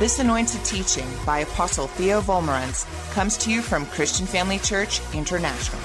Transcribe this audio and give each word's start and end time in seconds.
This 0.00 0.18
anointed 0.18 0.64
teaching 0.64 1.06
by 1.26 1.40
Apostle 1.40 1.86
Theo 1.86 2.22
Wolmarans 2.22 2.86
comes 3.12 3.36
to 3.36 3.50
you 3.50 3.60
from 3.60 3.84
Christian 3.84 4.24
Family 4.24 4.58
Church 4.58 5.02
International. 5.12 5.78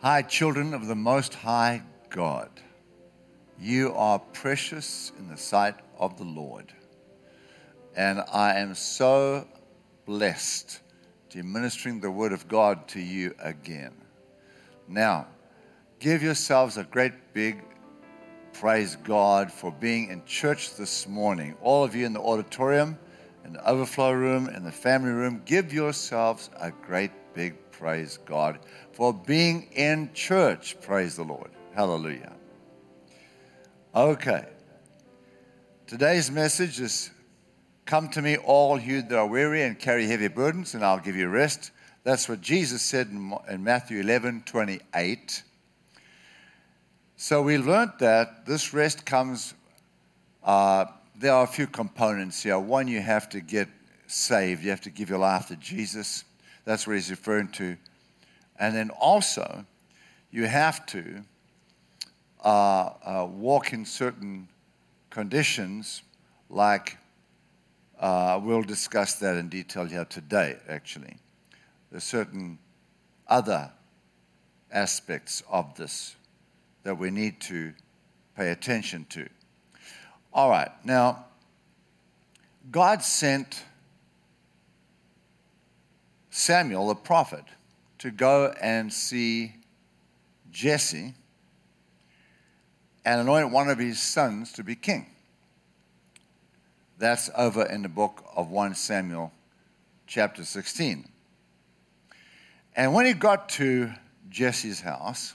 Hi, 0.00 0.22
children 0.22 0.74
of 0.74 0.88
the 0.88 0.96
Most 0.96 1.34
High 1.34 1.82
God. 2.10 2.50
You 3.60 3.92
are 3.94 4.18
precious 4.18 5.12
in 5.16 5.28
the 5.28 5.36
sight 5.36 5.76
of 6.00 6.18
the 6.18 6.24
Lord. 6.24 6.72
And 7.94 8.24
I 8.32 8.58
am 8.58 8.74
so 8.74 9.46
blessed 10.04 10.80
to 11.30 11.44
ministering 11.44 12.00
the 12.00 12.10
Word 12.10 12.32
of 12.32 12.48
God 12.48 12.88
to 12.88 13.00
you 13.00 13.36
again. 13.38 13.94
Now, 14.88 15.28
give 15.98 16.22
yourselves 16.22 16.76
a 16.76 16.84
great 16.84 17.12
big 17.32 17.62
praise 18.52 18.96
God 18.96 19.52
for 19.52 19.70
being 19.72 20.10
in 20.10 20.24
church 20.24 20.76
this 20.76 21.06
morning. 21.06 21.56
All 21.60 21.84
of 21.84 21.94
you 21.94 22.06
in 22.06 22.12
the 22.12 22.20
auditorium, 22.20 22.98
in 23.44 23.52
the 23.52 23.68
overflow 23.68 24.12
room, 24.12 24.48
in 24.48 24.64
the 24.64 24.72
family 24.72 25.10
room, 25.10 25.42
give 25.44 25.72
yourselves 25.72 26.50
a 26.60 26.70
great 26.70 27.10
big 27.34 27.54
praise 27.70 28.18
God 28.24 28.58
for 28.92 29.12
being 29.12 29.68
in 29.72 30.10
church. 30.14 30.80
Praise 30.80 31.16
the 31.16 31.24
Lord. 31.24 31.50
Hallelujah. 31.74 32.32
Okay. 33.94 34.46
Today's 35.86 36.30
message 36.30 36.80
is 36.80 37.10
Come 37.86 38.08
to 38.10 38.20
me, 38.20 38.36
all 38.36 38.80
you 38.80 39.00
that 39.00 39.16
are 39.16 39.28
weary 39.28 39.62
and 39.62 39.78
carry 39.78 40.08
heavy 40.08 40.26
burdens, 40.26 40.74
and 40.74 40.84
I'll 40.84 40.98
give 40.98 41.14
you 41.14 41.28
rest. 41.28 41.70
That's 42.02 42.28
what 42.28 42.40
Jesus 42.40 42.82
said 42.82 43.06
in 43.08 43.62
Matthew 43.62 44.00
11 44.00 44.42
28. 44.44 45.42
So 47.18 47.40
we 47.40 47.56
learned 47.56 47.92
that 48.00 48.44
this 48.44 48.74
rest 48.74 49.06
comes, 49.06 49.54
uh, 50.44 50.84
there 51.18 51.32
are 51.32 51.44
a 51.44 51.46
few 51.46 51.66
components 51.66 52.42
here. 52.42 52.58
One, 52.58 52.88
you 52.88 53.00
have 53.00 53.30
to 53.30 53.40
get 53.40 53.68
saved, 54.06 54.62
you 54.62 54.68
have 54.68 54.82
to 54.82 54.90
give 54.90 55.08
your 55.08 55.18
life 55.18 55.46
to 55.46 55.56
Jesus. 55.56 56.24
That's 56.66 56.86
what 56.86 56.96
he's 56.96 57.10
referring 57.10 57.48
to. 57.52 57.78
And 58.58 58.76
then 58.76 58.90
also, 58.90 59.64
you 60.30 60.44
have 60.44 60.84
to 60.86 61.22
uh, 62.44 62.48
uh, 62.48 63.28
walk 63.30 63.72
in 63.72 63.86
certain 63.86 64.48
conditions, 65.08 66.02
like 66.50 66.98
uh, 67.98 68.38
we'll 68.42 68.62
discuss 68.62 69.14
that 69.20 69.36
in 69.36 69.48
detail 69.48 69.86
here 69.86 70.04
today, 70.04 70.58
actually. 70.68 71.16
There's 71.90 72.04
certain 72.04 72.58
other 73.26 73.72
aspects 74.70 75.42
of 75.48 75.74
this 75.76 76.16
that 76.86 76.94
we 76.94 77.10
need 77.10 77.40
to 77.40 77.74
pay 78.36 78.52
attention 78.52 79.04
to. 79.10 79.28
All 80.32 80.48
right, 80.48 80.70
now, 80.84 81.24
God 82.70 83.02
sent 83.02 83.64
Samuel, 86.30 86.86
the 86.86 86.94
prophet, 86.94 87.42
to 87.98 88.12
go 88.12 88.54
and 88.60 88.92
see 88.92 89.56
Jesse 90.52 91.14
and 93.04 93.20
anoint 93.20 93.50
one 93.50 93.68
of 93.68 93.80
his 93.80 94.00
sons 94.00 94.52
to 94.52 94.62
be 94.62 94.76
king. 94.76 95.06
That's 96.98 97.30
over 97.36 97.64
in 97.64 97.82
the 97.82 97.88
book 97.88 98.22
of 98.36 98.48
1 98.52 98.76
Samuel, 98.76 99.32
chapter 100.06 100.44
16. 100.44 101.08
And 102.76 102.94
when 102.94 103.06
he 103.06 103.12
got 103.12 103.48
to 103.48 103.90
Jesse's 104.30 104.82
house, 104.82 105.34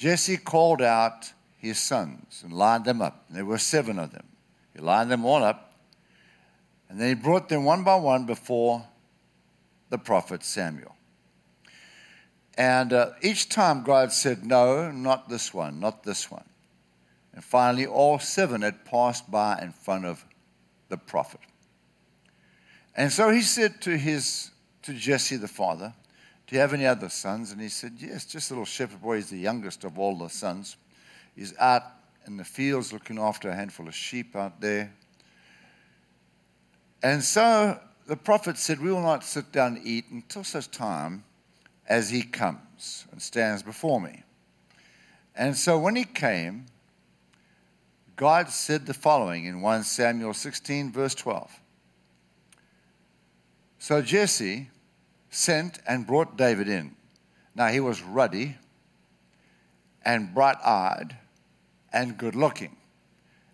Jesse 0.00 0.38
called 0.38 0.80
out 0.80 1.30
his 1.58 1.78
sons 1.78 2.40
and 2.42 2.54
lined 2.54 2.86
them 2.86 3.02
up. 3.02 3.26
There 3.28 3.44
were 3.44 3.58
seven 3.58 3.98
of 3.98 4.12
them. 4.12 4.26
He 4.72 4.80
lined 4.80 5.10
them 5.10 5.26
all 5.26 5.44
up, 5.44 5.74
and 6.88 6.98
then 6.98 7.08
he 7.08 7.14
brought 7.14 7.50
them 7.50 7.66
one 7.66 7.84
by 7.84 7.96
one 7.96 8.24
before 8.24 8.86
the 9.90 9.98
prophet 9.98 10.42
Samuel. 10.42 10.96
And 12.56 12.94
uh, 12.94 13.10
each 13.20 13.50
time 13.50 13.82
God 13.82 14.10
said, 14.10 14.46
No, 14.46 14.90
not 14.90 15.28
this 15.28 15.52
one, 15.52 15.80
not 15.80 16.02
this 16.02 16.30
one. 16.30 16.48
And 17.34 17.44
finally, 17.44 17.84
all 17.84 18.18
seven 18.18 18.62
had 18.62 18.86
passed 18.86 19.30
by 19.30 19.58
in 19.60 19.72
front 19.72 20.06
of 20.06 20.24
the 20.88 20.96
prophet. 20.96 21.40
And 22.96 23.12
so 23.12 23.28
he 23.28 23.42
said 23.42 23.82
to, 23.82 23.98
his, 23.98 24.50
to 24.80 24.94
Jesse 24.94 25.36
the 25.36 25.46
father, 25.46 25.92
Do 26.50 26.56
you 26.56 26.62
have 26.62 26.74
any 26.74 26.84
other 26.84 27.08
sons? 27.08 27.52
And 27.52 27.60
he 27.60 27.68
said, 27.68 27.92
Yes, 27.98 28.24
just 28.24 28.50
a 28.50 28.54
little 28.54 28.64
shepherd 28.64 29.00
boy. 29.00 29.16
He's 29.16 29.30
the 29.30 29.38
youngest 29.38 29.84
of 29.84 30.00
all 30.00 30.18
the 30.18 30.28
sons. 30.28 30.76
He's 31.36 31.56
out 31.60 31.84
in 32.26 32.36
the 32.36 32.44
fields 32.44 32.92
looking 32.92 33.20
after 33.20 33.48
a 33.48 33.54
handful 33.54 33.86
of 33.86 33.94
sheep 33.94 34.34
out 34.34 34.60
there. 34.60 34.92
And 37.04 37.22
so 37.22 37.78
the 38.08 38.16
prophet 38.16 38.58
said, 38.58 38.80
We 38.80 38.90
will 38.90 39.00
not 39.00 39.22
sit 39.22 39.52
down 39.52 39.76
and 39.76 39.86
eat 39.86 40.06
until 40.10 40.42
such 40.42 40.72
time 40.72 41.22
as 41.86 42.10
he 42.10 42.22
comes 42.22 43.06
and 43.12 43.22
stands 43.22 43.62
before 43.62 44.00
me. 44.00 44.24
And 45.36 45.56
so 45.56 45.78
when 45.78 45.94
he 45.94 46.04
came, 46.04 46.66
God 48.16 48.48
said 48.48 48.86
the 48.86 48.94
following 48.94 49.44
in 49.44 49.60
1 49.60 49.84
Samuel 49.84 50.34
16, 50.34 50.90
verse 50.90 51.14
12. 51.14 51.60
So 53.78 54.02
Jesse 54.02 54.68
sent 55.30 55.78
and 55.86 56.06
brought 56.06 56.36
David 56.36 56.68
in. 56.68 56.94
Now 57.54 57.68
he 57.68 57.80
was 57.80 58.02
ruddy 58.02 58.56
and 60.04 60.34
bright 60.34 60.58
eyed 60.64 61.16
and 61.92 62.18
good 62.18 62.34
looking. 62.34 62.76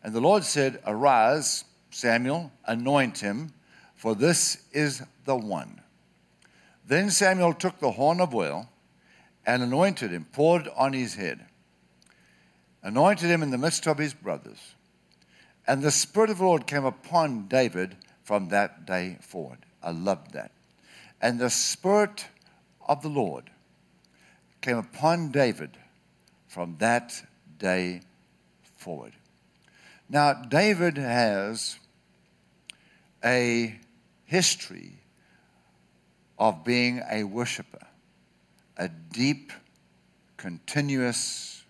And 0.02 0.14
the 0.14 0.20
Lord 0.20 0.44
said, 0.44 0.80
Arise, 0.86 1.64
Samuel, 1.90 2.52
anoint 2.66 3.18
him 3.18 3.52
for 3.96 4.14
this 4.14 4.62
is 4.72 5.02
the 5.24 5.36
one. 5.36 5.80
Then 6.86 7.10
Samuel 7.10 7.54
took 7.54 7.80
the 7.80 7.90
horn 7.90 8.20
of 8.20 8.34
oil 8.34 8.68
and 9.44 9.62
anointed 9.62 10.12
him, 10.12 10.26
poured 10.32 10.68
on 10.76 10.92
his 10.92 11.14
head, 11.14 11.44
anointed 12.82 13.28
him 13.28 13.42
in 13.42 13.50
the 13.50 13.58
midst 13.58 13.86
of 13.88 13.98
his 13.98 14.14
brothers. 14.14 14.74
And 15.66 15.82
the 15.82 15.90
Spirit 15.90 16.30
of 16.30 16.38
the 16.38 16.44
Lord 16.44 16.66
came 16.66 16.84
upon 16.84 17.48
David 17.48 17.96
from 18.22 18.50
that 18.50 18.86
day 18.86 19.18
forward. 19.20 19.58
I 19.82 19.90
love 19.90 20.32
that. 20.32 20.52
And 21.20 21.38
the 21.38 21.50
Spirit 21.50 22.26
of 22.86 23.02
the 23.02 23.08
Lord 23.08 23.50
came 24.60 24.76
upon 24.76 25.30
David 25.30 25.76
from 26.46 26.76
that 26.78 27.22
day 27.58 28.02
forward. 28.76 29.12
Now, 30.08 30.32
David 30.34 30.98
has 30.98 31.78
a 33.24 33.78
history 34.24 35.00
of 36.38 36.64
being 36.64 37.02
a 37.10 37.24
worshiper, 37.24 37.86
a 38.76 38.88
deep, 38.88 39.52
continuous 40.36 41.64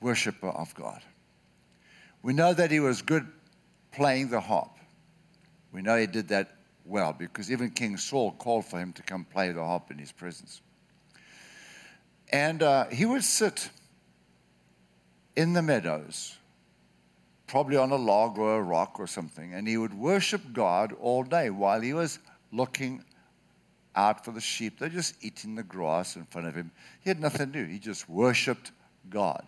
worshiper 0.00 0.48
of 0.48 0.74
God. 0.74 1.02
We 2.22 2.32
know 2.32 2.54
that 2.54 2.70
he 2.70 2.80
was 2.80 3.02
good 3.02 3.26
playing 3.92 4.30
the 4.30 4.40
harp. 4.40 4.76
We 5.72 5.82
know 5.82 5.96
he 5.96 6.06
did 6.06 6.28
that 6.28 6.57
well 6.88 7.12
because 7.12 7.50
even 7.50 7.70
King 7.70 7.96
Saul 7.96 8.32
called 8.32 8.64
for 8.64 8.78
him 8.78 8.92
to 8.94 9.02
come 9.02 9.24
play 9.24 9.52
the 9.52 9.64
harp 9.64 9.90
in 9.90 9.98
his 9.98 10.12
presence. 10.12 10.60
And 12.30 12.62
uh, 12.62 12.86
he 12.86 13.06
would 13.06 13.24
sit 13.24 13.70
in 15.36 15.52
the 15.52 15.62
meadows 15.62 16.36
probably 17.46 17.76
on 17.76 17.90
a 17.90 17.96
log 17.96 18.38
or 18.38 18.58
a 18.58 18.62
rock 18.62 19.00
or 19.00 19.06
something, 19.06 19.54
and 19.54 19.66
he 19.66 19.76
would 19.76 19.94
worship 19.94 20.52
God 20.52 20.92
all 21.00 21.24
day 21.24 21.50
while 21.50 21.80
he 21.80 21.94
was 21.94 22.18
looking 22.52 23.02
out 23.96 24.24
for 24.24 24.30
the 24.32 24.40
sheep. 24.40 24.78
They're 24.78 24.88
just 24.88 25.14
eating 25.24 25.54
the 25.54 25.62
grass 25.62 26.14
in 26.14 26.24
front 26.26 26.46
of 26.46 26.54
him. 26.54 26.70
He 27.00 27.10
had 27.10 27.20
nothing 27.20 27.52
to 27.52 27.64
do, 27.64 27.64
he 27.64 27.78
just 27.78 28.08
worshiped 28.08 28.70
God. 29.08 29.46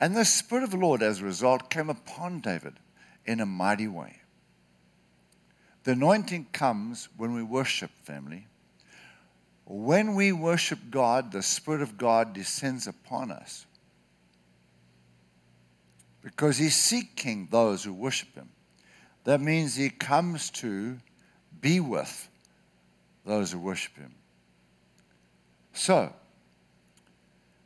And 0.00 0.16
the 0.16 0.24
Spirit 0.24 0.64
of 0.64 0.70
the 0.70 0.78
Lord, 0.78 1.02
as 1.02 1.20
a 1.20 1.24
result, 1.24 1.70
came 1.70 1.90
upon 1.90 2.40
David 2.40 2.74
in 3.26 3.40
a 3.40 3.46
mighty 3.46 3.86
way. 3.86 4.19
The 5.84 5.92
anointing 5.92 6.48
comes 6.52 7.08
when 7.16 7.34
we 7.34 7.42
worship, 7.42 7.90
family. 8.02 8.46
When 9.64 10.14
we 10.14 10.32
worship 10.32 10.78
God, 10.90 11.32
the 11.32 11.42
Spirit 11.42 11.80
of 11.80 11.96
God 11.96 12.32
descends 12.32 12.86
upon 12.86 13.30
us 13.30 13.66
because 16.22 16.58
he's 16.58 16.76
seeking 16.76 17.48
those 17.50 17.84
who 17.84 17.94
worship 17.94 18.34
him. 18.34 18.50
That 19.24 19.40
means 19.40 19.76
he 19.76 19.90
comes 19.90 20.50
to 20.50 20.98
be 21.60 21.80
with 21.80 22.28
those 23.24 23.52
who 23.52 23.58
worship 23.58 23.96
him. 23.96 24.14
So, 25.72 26.12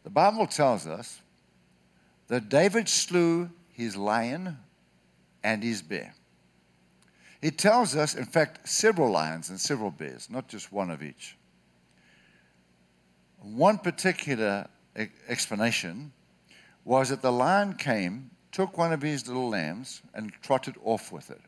the 0.02 0.10
Bible 0.10 0.46
tells 0.46 0.86
us 0.86 1.20
that 2.28 2.48
David 2.48 2.88
slew 2.88 3.50
his 3.72 3.96
lion 3.96 4.58
and 5.42 5.62
his 5.62 5.82
bear. 5.82 6.14
It 7.44 7.58
tells 7.58 7.94
us, 7.94 8.14
in 8.14 8.24
fact, 8.24 8.66
several 8.66 9.10
lions 9.10 9.50
and 9.50 9.60
several 9.60 9.90
bears, 9.90 10.30
not 10.30 10.48
just 10.48 10.72
one 10.72 10.90
of 10.90 11.02
each. 11.02 11.36
One 13.38 13.76
particular 13.76 14.66
explanation 15.28 16.12
was 16.86 17.10
that 17.10 17.20
the 17.20 17.30
lion 17.30 17.74
came, 17.74 18.30
took 18.50 18.78
one 18.78 18.94
of 18.94 19.02
his 19.02 19.28
little 19.28 19.50
lambs, 19.50 20.00
and 20.14 20.32
trotted 20.40 20.76
off 20.82 21.12
with 21.12 21.30
it. 21.30 21.42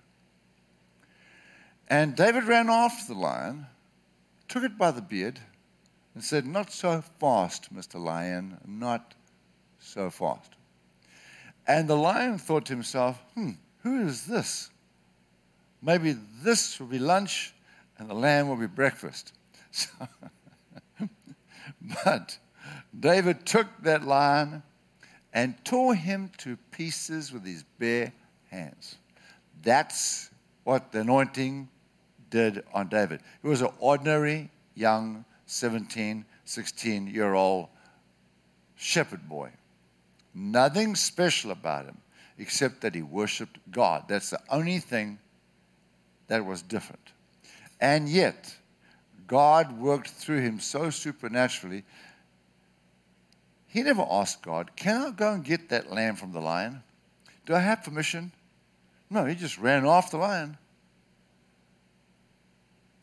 And 1.89 2.15
David 2.15 2.45
ran 2.45 2.69
after 2.69 3.15
the 3.15 3.19
lion, 3.19 3.65
took 4.49 4.65
it 4.65 4.77
by 4.77 4.91
the 4.91 5.01
beard, 5.01 5.41
and 6.15 6.23
said, 6.23 6.45
Not 6.47 6.71
so 6.71 7.03
fast, 7.19 7.75
Mr. 7.75 7.99
Lion, 7.99 8.59
not 8.67 9.15
so 9.79 10.11
fast. 10.11 10.57
And 11.67 11.89
the 11.89 11.97
lion 11.97 12.37
thought 12.37 12.67
to 12.67 12.75
himself, 12.75 13.19
Hmm, 13.33 13.53
who 13.79 14.07
is 14.07 14.27
this? 14.27 14.69
Maybe 15.83 16.17
this 16.43 16.81
will 16.81 16.87
be 16.87 16.99
lunch 16.99 17.55
and 17.99 18.09
the 18.09 18.15
lamb 18.15 18.49
will 18.49 18.57
be 18.57 18.67
breakfast. 18.67 19.33
So, 19.71 19.89
but 22.05 22.39
David 22.99 23.45
took 23.45 23.67
that 23.83 24.05
lion 24.05 24.63
and 25.33 25.55
tore 25.65 25.95
him 25.95 26.31
to 26.39 26.57
pieces 26.71 27.33
with 27.33 27.45
his 27.45 27.63
bare 27.79 28.13
hands. 28.51 28.97
That's 29.63 30.31
what 30.65 30.93
the 30.93 31.01
anointing 31.01 31.69
did 32.31 32.65
on 32.73 32.89
David. 32.89 33.21
He 33.43 33.49
was 33.49 33.61
an 33.61 33.71
ordinary 33.79 34.51
young 34.75 35.25
17, 35.47 36.25
16 36.45 37.07
year 37.07 37.35
old 37.35 37.69
shepherd 38.77 39.29
boy. 39.29 39.51
Nothing 40.35 40.95
special 40.95 41.51
about 41.51 41.87
him 41.87 41.99
except 42.39 42.81
that 42.83 42.95
he 42.95 43.03
worshiped 43.03 43.59
God. 43.71 44.05
That's 44.09 44.31
the 44.31 44.41
only 44.51 44.79
thing 44.79 45.19
that 46.29 46.45
was 46.45 46.63
different. 46.63 47.13
And 47.81 48.09
yet, 48.09 48.55
God 49.27 49.79
worked 49.79 50.09
through 50.09 50.41
him 50.41 50.61
so 50.61 50.91
supernaturally. 50.91 51.85
He 53.67 53.83
never 53.83 54.07
asked 54.09 54.43
God, 54.43 54.77
Can 54.77 54.97
I 54.97 55.11
go 55.11 55.33
and 55.33 55.45
get 55.45 55.69
that 55.69 55.93
lamb 55.93 56.17
from 56.17 56.33
the 56.33 56.41
lion? 56.41 56.83
Do 57.45 57.55
I 57.55 57.61
have 57.61 57.83
permission? 57.83 58.33
No, 59.11 59.25
he 59.25 59.35
just 59.35 59.59
ran 59.59 59.85
off 59.85 60.11
the 60.11 60.17
lion. 60.17 60.57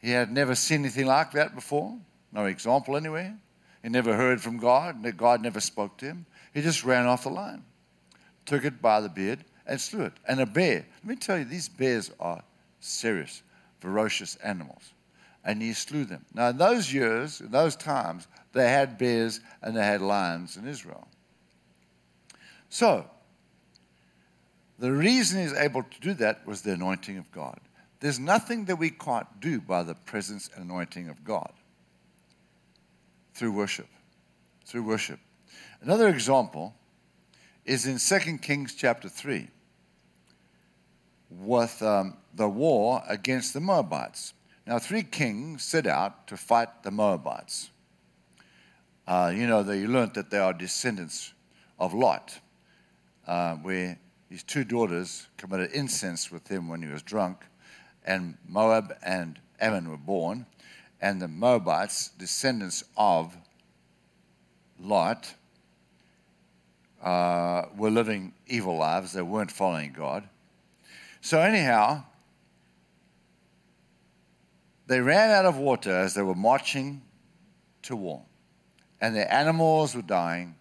He 0.02 0.12
had 0.12 0.31
never 0.31 0.54
seen 0.54 0.81
anything 0.81 1.06
like 1.06 1.31
that 1.31 1.56
before, 1.56 1.98
no 2.34 2.46
example 2.46 2.98
anywhere. 2.98 3.38
He 3.81 3.90
never 3.90 4.16
heard 4.16 4.42
from 4.42 4.58
God, 4.58 5.02
God 5.18 5.42
never 5.42 5.62
spoke 5.62 5.98
to 5.98 6.06
him. 6.06 6.26
He 6.54 6.62
just 6.62 6.84
ran 6.84 7.06
off 7.06 7.24
the 7.24 7.30
lion, 7.30 7.64
took 8.46 8.66
it 8.66 8.81
by 8.81 9.00
the 9.00 9.10
beard, 9.10 9.46
and 9.66 9.80
slew 9.80 10.04
it. 10.04 10.14
And 10.28 10.42
a 10.42 10.46
bear, 10.46 10.86
let 11.04 11.06
me 11.06 11.16
tell 11.16 11.38
you, 11.38 11.46
these 11.46 11.69
bears 11.69 12.12
are 12.19 12.44
serious, 12.83 13.44
ferocious 13.80 14.35
animals. 14.38 14.94
And 15.45 15.62
he 15.62 15.74
slew 15.74 16.06
them. 16.06 16.25
Now, 16.33 16.50
in 16.50 16.57
those 16.57 16.94
years, 16.94 17.41
in 17.41 17.51
those 17.51 17.75
times, 17.75 18.27
they 18.53 18.69
had 18.69 18.97
bears 18.97 19.41
and 19.62 19.75
they 19.75 19.83
had 19.83 20.01
lions 20.01 20.56
in 20.56 20.68
Israel. 20.68 21.07
So, 22.69 23.06
the 24.80 24.91
reason 24.91 25.41
he's 25.41 25.53
able 25.53 25.83
to 25.83 26.00
do 26.00 26.13
that 26.15 26.45
was 26.47 26.62
the 26.62 26.74
anointing 26.74 27.18
of 27.18 27.31
God. 27.31 27.59
There's 28.00 28.19
nothing 28.19 28.65
that 28.65 28.77
we 28.77 28.89
can't 28.89 29.27
do 29.39 29.62
by 29.62 29.83
the 29.83 29.95
presence 29.95 30.50
and 30.56 30.65
anointing 30.65 31.09
of 31.09 31.24
God 31.24 31.51
through 33.33 33.51
worship. 33.51 33.88
Through 34.65 34.83
worship. 34.83 35.19
Another 35.81 36.07
example 36.07 36.74
is 37.65 37.85
in 37.85 37.97
2 37.97 38.38
Kings 38.39 38.75
chapter 38.75 39.07
3 39.07 39.47
with 41.30 41.81
um, 41.81 42.18
the 42.33 42.50
war 42.50 43.03
against 43.07 43.53
the 43.53 43.59
Moabites. 43.59 44.33
Now, 44.65 44.80
three 44.80 45.03
kings 45.03 45.63
set 45.63 45.85
out 45.85 46.27
to 46.27 46.38
fight 46.38 46.83
the 46.83 46.91
Moabites. 46.91 47.69
Uh, 49.06 49.33
you 49.35 49.45
know, 49.45 49.63
they 49.63 49.85
learned 49.85 50.13
that 50.13 50.30
they 50.30 50.38
are 50.38 50.53
descendants 50.53 51.33
of 51.80 51.94
Lot, 51.94 52.39
uh, 53.27 53.56
where 53.56 54.00
his 54.30 54.44
two 54.44 54.63
daughters 54.63 55.27
committed 55.38 55.71
incest 55.74 56.31
with 56.31 56.47
him 56.47 56.69
when 56.69 56.81
he 56.81 56.88
was 56.88 57.01
drunk, 57.01 57.45
and 58.06 58.38
Moab 58.47 58.95
and 59.03 59.39
Ammon 59.59 59.89
were 59.89 59.97
born, 59.97 60.45
and 61.01 61.21
the 61.21 61.27
Moabites, 61.27 62.09
descendants 62.18 62.83
of 62.95 63.35
Lot, 64.80 65.33
uh, 67.01 67.65
were 67.75 67.91
living 67.91 68.33
evil 68.47 68.77
lives. 68.77 69.12
They 69.12 69.21
weren't 69.21 69.51
following 69.51 69.91
God. 69.91 70.30
So, 71.19 71.41
anyhow, 71.41 72.06
they 74.94 75.01
ran 75.01 75.31
out 75.31 75.45
of 75.45 75.57
water 75.57 75.90
as 75.90 76.13
they 76.13 76.22
were 76.22 76.36
marching 76.36 77.01
to 77.81 77.95
war, 77.95 78.22
and 79.01 79.16
their 79.16 79.34
animals 79.34 79.95
were 79.95 80.04
dying, 80.04 80.54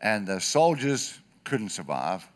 and 0.00 0.26
the 0.26 0.40
soldiers 0.40 1.20
couldn't 1.44 1.68
survive. 1.68 2.26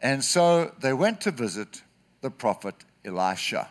And 0.00 0.24
so 0.24 0.72
they 0.80 0.94
went 0.94 1.20
to 1.20 1.30
visit 1.30 1.82
the 2.22 2.30
prophet 2.30 2.74
Elisha. 3.04 3.68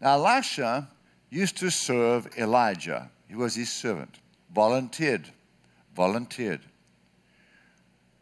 Now, 0.00 0.14
Elisha 0.14 0.88
used 1.28 1.58
to 1.58 1.70
serve 1.70 2.26
Elijah, 2.38 3.10
he 3.28 3.34
was 3.34 3.56
his 3.56 3.70
servant, 3.70 4.20
volunteered, 4.54 5.28
volunteered. 5.94 6.62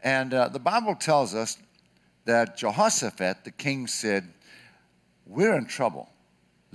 And 0.03 0.33
uh, 0.33 0.49
the 0.49 0.59
Bible 0.59 0.95
tells 0.95 1.33
us 1.33 1.57
that 2.25 2.57
Jehoshaphat, 2.57 3.45
the 3.45 3.51
king, 3.51 3.87
said, 3.87 4.33
We're 5.25 5.55
in 5.57 5.65
trouble. 5.65 6.09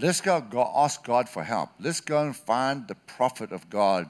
Let's 0.00 0.20
go, 0.20 0.40
go 0.40 0.70
ask 0.76 1.02
God 1.02 1.28
for 1.28 1.42
help. 1.42 1.70
Let's 1.80 2.00
go 2.00 2.22
and 2.22 2.36
find 2.36 2.86
the 2.86 2.94
prophet 2.94 3.50
of 3.50 3.68
God, 3.68 4.08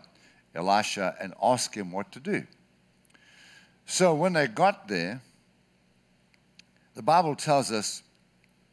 Elisha, 0.55 1.17
and 1.19 1.32
ask 1.43 1.75
him 1.75 1.93
what 1.93 2.12
to 2.12 2.20
do. 2.20 2.46
So 3.87 4.14
when 4.14 4.35
they 4.35 4.49
got 4.49 4.87
there, 4.87 5.23
the 6.94 7.00
Bible 7.00 7.35
tells 7.35 7.73
us 7.73 8.02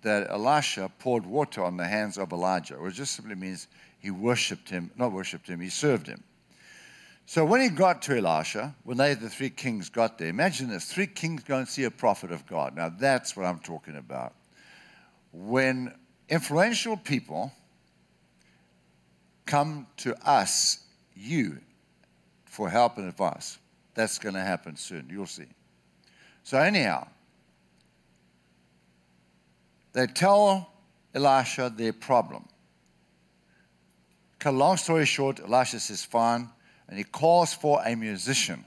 that 0.01 0.29
Elisha 0.29 0.91
poured 0.99 1.25
water 1.25 1.63
on 1.63 1.77
the 1.77 1.87
hands 1.87 2.17
of 2.17 2.33
Elijah, 2.33 2.75
which 2.75 2.95
just 2.95 3.15
simply 3.15 3.35
means 3.35 3.69
he 3.97 4.11
worshiped 4.11 4.69
him, 4.69 4.91
not 4.97 5.13
worshiped 5.13 5.47
him, 5.47 5.61
he 5.61 5.69
served 5.69 6.07
him. 6.07 6.21
So 7.25 7.45
when 7.45 7.61
he 7.61 7.69
got 7.69 8.01
to 8.03 8.17
Elisha, 8.17 8.75
when 8.83 8.97
they, 8.97 9.13
the 9.13 9.29
three 9.29 9.49
kings, 9.49 9.89
got 9.89 10.17
there, 10.17 10.27
imagine 10.27 10.69
this 10.69 10.91
three 10.91 11.07
kings 11.07 11.43
go 11.43 11.59
and 11.59 11.67
see 11.67 11.85
a 11.85 11.91
prophet 11.91 12.33
of 12.33 12.45
God. 12.45 12.75
Now 12.75 12.89
that's 12.89 13.37
what 13.37 13.45
I'm 13.45 13.59
talking 13.59 13.95
about. 13.95 14.33
When 15.31 15.93
influential 16.29 16.97
people 16.97 17.51
come 19.45 19.87
to 19.97 20.15
us, 20.27 20.79
you, 21.15 21.59
for 22.45 22.69
help 22.69 22.97
and 22.97 23.07
advice, 23.07 23.59
that's 23.93 24.17
going 24.17 24.35
to 24.35 24.41
happen 24.41 24.75
soon. 24.75 25.07
You'll 25.09 25.25
see. 25.25 25.45
So, 26.43 26.57
anyhow, 26.57 27.07
they 29.93 30.07
tell 30.07 30.69
Elisha 31.13 31.71
their 31.75 31.93
problem. 31.93 32.45
Cut 34.39 34.53
a 34.53 34.57
long 34.57 34.77
story 34.77 35.05
short, 35.05 35.39
Elisha 35.39 35.79
says, 35.79 36.03
Fine 36.03 36.49
and 36.87 36.97
he 36.97 37.03
calls 37.03 37.53
for 37.53 37.81
a 37.85 37.95
musician 37.95 38.63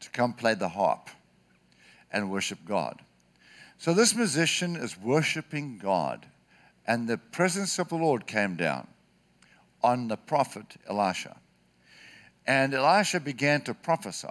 to 0.00 0.10
come 0.10 0.32
play 0.32 0.54
the 0.54 0.68
harp 0.68 1.10
and 2.12 2.30
worship 2.30 2.58
God. 2.64 3.00
So 3.78 3.92
this 3.92 4.14
musician 4.14 4.76
is 4.76 4.98
worshiping 4.98 5.78
God, 5.78 6.26
and 6.86 7.08
the 7.08 7.18
presence 7.18 7.78
of 7.78 7.88
the 7.88 7.96
Lord 7.96 8.26
came 8.26 8.56
down 8.56 8.86
on 9.82 10.08
the 10.08 10.16
prophet 10.16 10.76
Elisha. 10.88 11.36
And 12.46 12.74
Elisha 12.74 13.20
began 13.20 13.62
to 13.62 13.74
prophesy. 13.74 14.28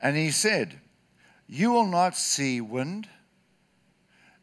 And 0.00 0.16
he 0.16 0.30
said, 0.30 0.80
You 1.46 1.72
will 1.72 1.86
not 1.86 2.16
see 2.16 2.60
wind, 2.60 3.08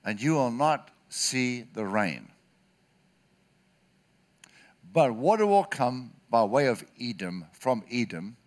and 0.04 0.20
you 0.20 0.34
will 0.34 0.52
not 0.52 0.90
see 1.10 1.62
the 1.74 1.86
rain. 1.86 2.30
But 4.92 5.14
water 5.14 5.46
will 5.46 5.64
come 5.64 6.14
by 6.30 6.44
way 6.44 6.68
of 6.68 6.84
Edom, 7.00 7.46
from 7.54 7.84
Edom, 7.92 8.38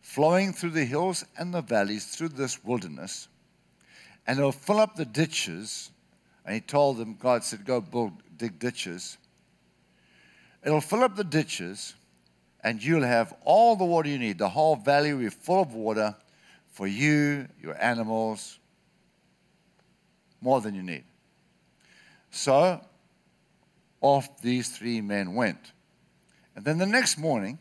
flowing 0.00 0.52
through 0.52 0.70
the 0.70 0.84
hills 0.84 1.24
and 1.38 1.54
the 1.54 1.62
valleys 1.62 2.06
through 2.06 2.28
this 2.28 2.62
wilderness, 2.62 3.28
and 4.26 4.38
it'll 4.38 4.52
fill 4.52 4.78
up 4.78 4.96
the 4.96 5.04
ditches. 5.04 5.90
And 6.44 6.54
he 6.54 6.60
told 6.60 6.98
them, 6.98 7.16
God 7.18 7.42
said, 7.42 7.64
Go 7.64 7.80
build, 7.80 8.12
dig 8.36 8.58
ditches. 8.58 9.18
It'll 10.64 10.80
fill 10.80 11.02
up 11.02 11.16
the 11.16 11.24
ditches, 11.24 11.94
and 12.62 12.82
you'll 12.82 13.02
have 13.02 13.34
all 13.44 13.76
the 13.76 13.84
water 13.84 14.08
you 14.08 14.18
need. 14.18 14.38
The 14.38 14.48
whole 14.48 14.76
valley 14.76 15.12
will 15.12 15.20
be 15.20 15.28
full 15.28 15.62
of 15.62 15.74
water 15.74 16.14
for 16.68 16.86
you, 16.86 17.46
your 17.62 17.80
animals, 17.82 18.58
more 20.40 20.60
than 20.60 20.74
you 20.74 20.82
need. 20.82 21.04
So, 22.30 22.80
off 24.00 24.40
these 24.42 24.68
three 24.76 25.00
men 25.00 25.34
went. 25.34 25.72
And 26.56 26.64
then 26.64 26.78
the 26.78 26.86
next 26.86 27.16
morning, 27.16 27.58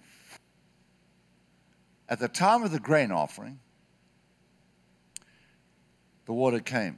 at 2.10 2.20
the 2.20 2.28
time 2.28 2.64
of 2.64 2.72
the 2.72 2.80
grain 2.80 3.12
offering, 3.12 3.60
the 6.26 6.34
water 6.34 6.60
came. 6.60 6.98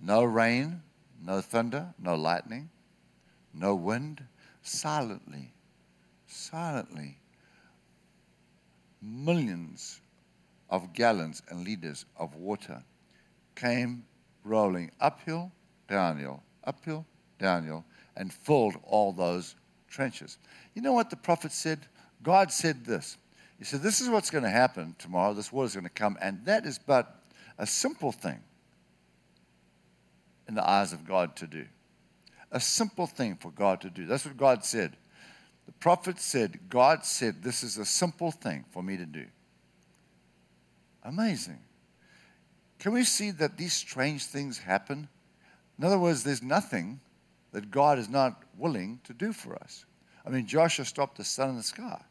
No 0.00 0.24
rain, 0.24 0.82
no 1.24 1.40
thunder, 1.40 1.94
no 1.98 2.14
lightning, 2.14 2.70
no 3.54 3.74
wind, 3.74 4.22
silently, 4.62 5.52
silently, 6.26 7.18
millions 9.00 10.00
of 10.70 10.92
gallons 10.92 11.42
and 11.48 11.64
liters 11.64 12.04
of 12.16 12.34
water 12.34 12.82
came 13.54 14.04
rolling 14.44 14.90
uphill, 15.00 15.52
downhill, 15.88 16.42
uphill, 16.64 17.06
downhill, 17.38 17.84
and 18.16 18.32
filled 18.32 18.76
all 18.84 19.12
those 19.12 19.54
trenches. 19.88 20.38
You 20.74 20.82
know 20.82 20.92
what 20.92 21.10
the 21.10 21.16
prophet 21.16 21.52
said? 21.52 21.80
God 22.22 22.50
said 22.50 22.84
this. 22.84 23.16
He 23.58 23.64
said, 23.64 23.82
This 23.82 24.00
is 24.00 24.08
what's 24.08 24.30
going 24.30 24.44
to 24.44 24.50
happen 24.50 24.96
tomorrow. 24.98 25.34
This 25.34 25.52
water 25.52 25.66
is 25.66 25.74
going 25.74 25.84
to 25.84 25.90
come. 25.90 26.16
And 26.20 26.44
that 26.46 26.66
is 26.66 26.78
but 26.78 27.22
a 27.58 27.66
simple 27.66 28.12
thing 28.12 28.40
in 30.52 30.56
the 30.56 30.68
eyes 30.68 30.92
of 30.92 31.06
God 31.06 31.34
to 31.36 31.46
do. 31.46 31.64
A 32.50 32.60
simple 32.60 33.06
thing 33.06 33.36
for 33.36 33.50
God 33.50 33.80
to 33.80 33.88
do. 33.88 34.04
That's 34.04 34.26
what 34.26 34.36
God 34.36 34.66
said. 34.66 34.98
The 35.64 35.72
prophet 35.72 36.20
said, 36.20 36.68
God 36.68 37.06
said, 37.06 37.42
This 37.42 37.62
is 37.62 37.78
a 37.78 37.86
simple 37.86 38.30
thing 38.30 38.66
for 38.70 38.82
me 38.82 38.98
to 38.98 39.06
do. 39.06 39.24
Amazing. 41.04 41.58
Can 42.78 42.92
we 42.92 43.02
see 43.02 43.30
that 43.30 43.56
these 43.56 43.72
strange 43.72 44.26
things 44.26 44.58
happen? 44.58 45.08
In 45.78 45.84
other 45.86 45.98
words, 45.98 46.22
there's 46.22 46.42
nothing 46.42 47.00
that 47.52 47.70
God 47.70 47.98
is 47.98 48.10
not 48.10 48.42
willing 48.58 49.00
to 49.04 49.14
do 49.14 49.32
for 49.32 49.56
us. 49.56 49.86
I 50.26 50.28
mean, 50.28 50.46
Joshua 50.46 50.84
stopped 50.84 51.16
the 51.16 51.24
sun 51.24 51.48
in 51.48 51.56
the 51.56 51.62
sky. 51.62 52.02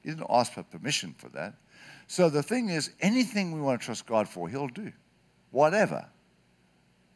He 0.00 0.10
didn't 0.10 0.28
ask 0.30 0.52
for 0.52 0.62
permission 0.62 1.12
for 1.18 1.28
that. 1.30 1.54
So 2.06 2.28
the 2.28 2.42
thing 2.44 2.68
is, 2.68 2.90
anything 3.00 3.50
we 3.50 3.60
want 3.60 3.80
to 3.80 3.84
trust 3.84 4.06
God 4.06 4.28
for, 4.28 4.48
He'll 4.48 4.68
do. 4.68 4.92
Whatever. 5.50 6.06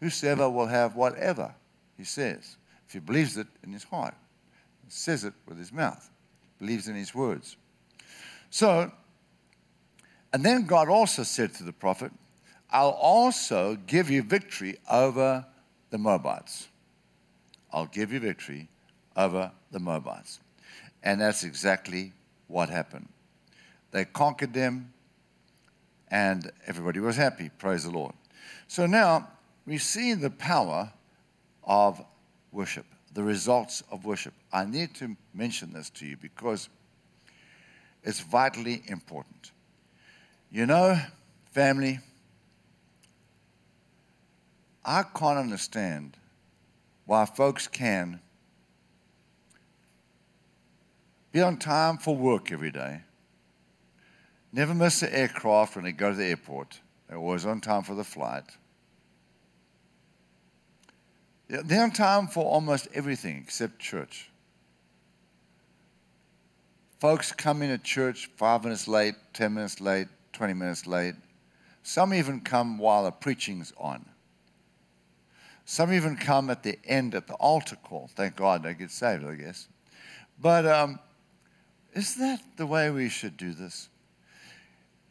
Whosoever 0.00 0.48
will 0.48 0.66
have 0.66 0.94
whatever, 0.96 1.54
He 1.96 2.04
says, 2.04 2.56
if 2.86 2.92
he 2.92 3.00
believes 3.00 3.36
it 3.36 3.46
in 3.64 3.72
his 3.72 3.84
heart, 3.84 4.14
says 4.88 5.24
it 5.24 5.34
with 5.46 5.58
his 5.58 5.72
mouth, 5.72 6.10
believes 6.58 6.88
in 6.88 6.94
His 6.94 7.14
words. 7.14 7.56
So, 8.50 8.90
and 10.32 10.44
then 10.44 10.66
God 10.66 10.88
also 10.88 11.22
said 11.22 11.54
to 11.54 11.64
the 11.64 11.72
prophet, 11.72 12.12
I'll 12.70 12.90
also 12.90 13.76
give 13.86 14.10
you 14.10 14.22
victory 14.22 14.78
over 14.90 15.44
the 15.90 15.98
Moabites. 15.98 16.68
I'll 17.72 17.86
give 17.86 18.12
you 18.12 18.20
victory 18.20 18.68
over 19.16 19.52
the 19.70 19.78
Moabites. 19.78 20.40
And 21.02 21.20
that's 21.20 21.44
exactly 21.44 22.12
what 22.46 22.68
happened. 22.68 23.08
They 23.90 24.04
conquered 24.04 24.52
them, 24.52 24.92
and 26.10 26.50
everybody 26.66 27.00
was 27.00 27.16
happy. 27.16 27.50
Praise 27.58 27.84
the 27.84 27.90
Lord. 27.90 28.14
So 28.66 28.86
now 28.86 29.28
we 29.68 29.76
see 29.76 30.14
the 30.14 30.30
power 30.30 30.90
of 31.62 32.02
worship, 32.52 32.86
the 33.12 33.22
results 33.22 33.82
of 33.90 34.06
worship. 34.06 34.32
I 34.50 34.64
need 34.64 34.94
to 34.94 35.14
mention 35.34 35.74
this 35.74 35.90
to 35.90 36.06
you 36.06 36.16
because 36.16 36.70
it's 38.02 38.20
vitally 38.20 38.82
important. 38.86 39.52
You 40.50 40.64
know, 40.64 40.98
family, 41.52 42.00
I 44.86 45.02
can't 45.02 45.38
understand 45.38 46.16
why 47.04 47.26
folks 47.26 47.68
can 47.68 48.20
be 51.30 51.42
on 51.42 51.58
time 51.58 51.98
for 51.98 52.16
work 52.16 52.50
every 52.50 52.70
day, 52.70 53.02
never 54.50 54.72
miss 54.72 55.00
the 55.00 55.14
aircraft 55.14 55.76
when 55.76 55.84
they 55.84 55.92
go 55.92 56.12
to 56.12 56.16
the 56.16 56.24
airport, 56.24 56.80
they're 57.06 57.18
always 57.18 57.44
on 57.44 57.60
time 57.60 57.82
for 57.82 57.94
the 57.94 58.04
flight. 58.04 58.44
They're 61.48 61.82
on 61.82 61.92
time 61.92 62.26
for 62.26 62.44
almost 62.44 62.88
everything 62.92 63.38
except 63.38 63.78
church. 63.78 64.30
Folks 67.00 67.32
come 67.32 67.62
in 67.62 67.70
at 67.70 67.82
church 67.82 68.28
five 68.36 68.64
minutes 68.64 68.86
late, 68.86 69.14
10 69.32 69.54
minutes 69.54 69.80
late, 69.80 70.08
20 70.34 70.52
minutes 70.52 70.86
late. 70.86 71.14
Some 71.82 72.12
even 72.12 72.40
come 72.40 72.76
while 72.76 73.04
the 73.04 73.12
preaching's 73.12 73.72
on. 73.78 74.04
Some 75.64 75.92
even 75.92 76.16
come 76.16 76.50
at 76.50 76.62
the 76.62 76.78
end 76.84 77.14
at 77.14 77.26
the 77.26 77.34
altar 77.34 77.76
call. 77.76 78.10
Thank 78.14 78.36
God 78.36 78.62
they 78.62 78.74
get 78.74 78.90
saved, 78.90 79.24
I 79.24 79.34
guess. 79.34 79.68
But 80.40 80.66
um, 80.66 80.98
is 81.94 82.16
that 82.16 82.40
the 82.56 82.66
way 82.66 82.90
we 82.90 83.08
should 83.08 83.36
do 83.36 83.54
this? 83.54 83.88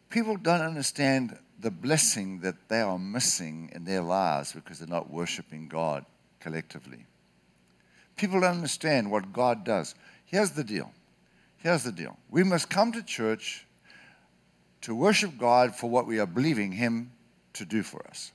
People 0.09 0.37
don't 0.37 0.61
understand 0.61 1.37
the 1.59 1.71
blessing 1.71 2.41
that 2.41 2.69
they 2.69 2.81
are 2.81 2.99
missing 2.99 3.71
in 3.73 3.85
their 3.85 4.01
lives 4.01 4.51
because 4.51 4.79
they're 4.79 4.87
not 4.87 5.09
worshiping 5.09 5.67
God 5.67 6.05
collectively. 6.39 7.05
People 8.15 8.41
don't 8.41 8.55
understand 8.55 9.11
what 9.11 9.33
God 9.33 9.63
does. 9.63 9.95
Here's 10.25 10.51
the 10.51 10.63
deal. 10.63 10.91
Here's 11.57 11.83
the 11.83 11.91
deal. 11.91 12.17
We 12.29 12.43
must 12.43 12.69
come 12.69 12.91
to 12.93 13.03
church 13.03 13.65
to 14.81 14.95
worship 14.95 15.37
God 15.37 15.75
for 15.75 15.89
what 15.89 16.07
we 16.07 16.19
are 16.19 16.25
believing 16.25 16.71
Him 16.71 17.11
to 17.53 17.65
do 17.65 17.83
for 17.83 18.05
us 18.07 18.31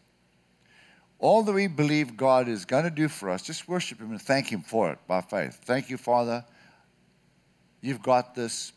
all 1.22 1.44
that 1.44 1.52
we 1.52 1.68
believe 1.68 2.16
God 2.16 2.48
is 2.48 2.64
going 2.64 2.82
to 2.84 2.90
do 2.90 3.08
for 3.08 3.30
us, 3.30 3.42
just 3.42 3.68
worship 3.68 4.00
Him 4.00 4.10
and 4.10 4.20
thank 4.20 4.52
Him 4.52 4.60
for 4.60 4.90
it 4.90 4.98
by 5.06 5.20
faith. 5.20 5.60
Thank 5.64 5.88
you, 5.88 5.96
Father. 5.96 6.44
You've 7.80 8.02
got 8.02 8.34
this. 8.34 8.72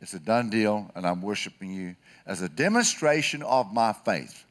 It's 0.00 0.14
a 0.14 0.20
done 0.20 0.48
deal, 0.48 0.90
and 0.94 1.04
I'm 1.04 1.20
worshiping 1.20 1.72
you 1.72 1.96
as 2.24 2.40
a 2.40 2.48
demonstration 2.48 3.42
of 3.42 3.74
my 3.74 3.92
faith. 3.92 4.44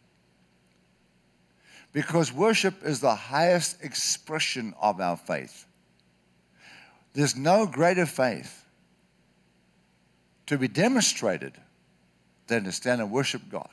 Because 1.91 2.31
worship 2.31 2.83
is 2.83 2.99
the 2.99 3.15
highest 3.15 3.83
expression 3.83 4.73
of 4.79 5.01
our 5.01 5.17
faith. 5.17 5.65
There's 7.13 7.35
no 7.35 7.65
greater 7.65 8.05
faith 8.05 8.63
to 10.45 10.57
be 10.57 10.67
demonstrated 10.67 11.53
than 12.47 12.63
to 12.65 12.71
stand 12.71 13.01
and 13.01 13.11
worship 13.11 13.41
God. 13.49 13.69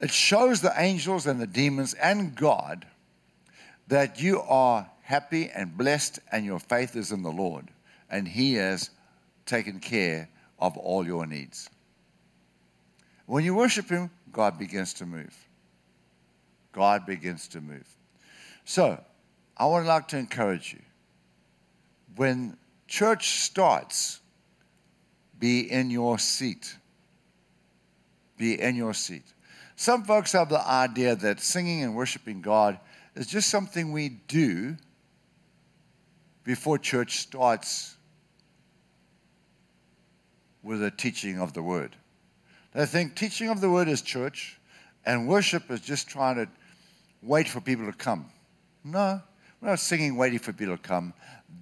It 0.00 0.10
shows 0.10 0.60
the 0.60 0.72
angels 0.76 1.26
and 1.26 1.40
the 1.40 1.46
demons 1.46 1.94
and 1.94 2.34
God 2.34 2.86
that 3.88 4.20
you 4.20 4.40
are 4.42 4.90
happy 5.02 5.50
and 5.50 5.76
blessed 5.76 6.18
and 6.32 6.44
your 6.44 6.58
faith 6.58 6.96
is 6.96 7.12
in 7.12 7.22
the 7.22 7.30
Lord 7.30 7.70
and 8.10 8.26
He 8.26 8.54
has 8.54 8.90
taken 9.46 9.80
care 9.80 10.28
of 10.58 10.76
all 10.76 11.06
your 11.06 11.26
needs. 11.26 11.70
When 13.26 13.44
you 13.44 13.54
worship 13.54 13.88
Him, 13.88 14.10
God 14.32 14.58
begins 14.58 14.92
to 14.94 15.06
move. 15.06 15.45
God 16.76 17.06
begins 17.06 17.48
to 17.48 17.62
move. 17.62 17.88
So, 18.66 19.02
I 19.56 19.66
would 19.66 19.86
like 19.86 20.08
to 20.08 20.18
encourage 20.18 20.74
you. 20.74 20.82
When 22.16 22.58
church 22.86 23.40
starts, 23.40 24.20
be 25.38 25.60
in 25.60 25.90
your 25.90 26.18
seat. 26.18 26.76
Be 28.36 28.60
in 28.60 28.76
your 28.76 28.92
seat. 28.92 29.24
Some 29.74 30.04
folks 30.04 30.32
have 30.32 30.50
the 30.50 30.60
idea 30.60 31.16
that 31.16 31.40
singing 31.40 31.82
and 31.82 31.96
worshiping 31.96 32.42
God 32.42 32.78
is 33.14 33.26
just 33.26 33.48
something 33.48 33.90
we 33.90 34.10
do 34.28 34.76
before 36.44 36.76
church 36.76 37.20
starts 37.20 37.96
with 40.62 40.80
the 40.80 40.90
teaching 40.90 41.40
of 41.40 41.54
the 41.54 41.62
word. 41.62 41.96
They 42.74 42.84
think 42.84 43.16
teaching 43.16 43.48
of 43.48 43.62
the 43.62 43.70
word 43.70 43.88
is 43.88 44.02
church 44.02 44.58
and 45.06 45.26
worship 45.26 45.70
is 45.70 45.80
just 45.80 46.08
trying 46.08 46.36
to 46.36 46.48
wait 47.26 47.48
for 47.48 47.60
people 47.60 47.86
to 47.86 47.92
come. 47.92 48.26
No, 48.84 49.20
we're 49.60 49.70
not 49.70 49.80
singing 49.80 50.16
waiting 50.16 50.38
for 50.38 50.52
people 50.52 50.76
to 50.76 50.82
come. 50.82 51.12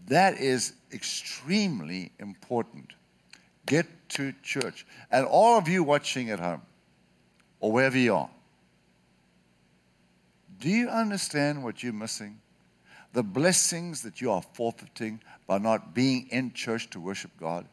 That 0.06 0.38
is 0.38 0.75
extremely 0.92 2.12
important. 2.18 2.92
Get 3.66 3.87
to 4.11 4.35
church. 4.42 4.87
And 5.11 5.26
all 5.26 5.56
of 5.59 5.68
you 5.68 5.83
watching 5.83 6.30
at 6.30 6.38
home, 6.38 6.62
or 7.61 7.73
wherever 7.73 7.97
you 7.97 8.14
are. 8.14 8.30
Do 10.61 10.68
you 10.68 10.88
understand 10.88 11.64
what 11.64 11.83
you're 11.83 11.92
missing? 11.92 12.40
The 13.14 13.23
blessings 13.23 14.02
that 14.02 14.21
you 14.21 14.30
are 14.30 14.42
forfeiting 14.52 15.21
by 15.47 15.59
not 15.59 15.94
being 15.94 16.28
in 16.30 16.52
church 16.52 16.90
to 16.90 17.00
worship 17.00 17.30
God? 17.40 17.66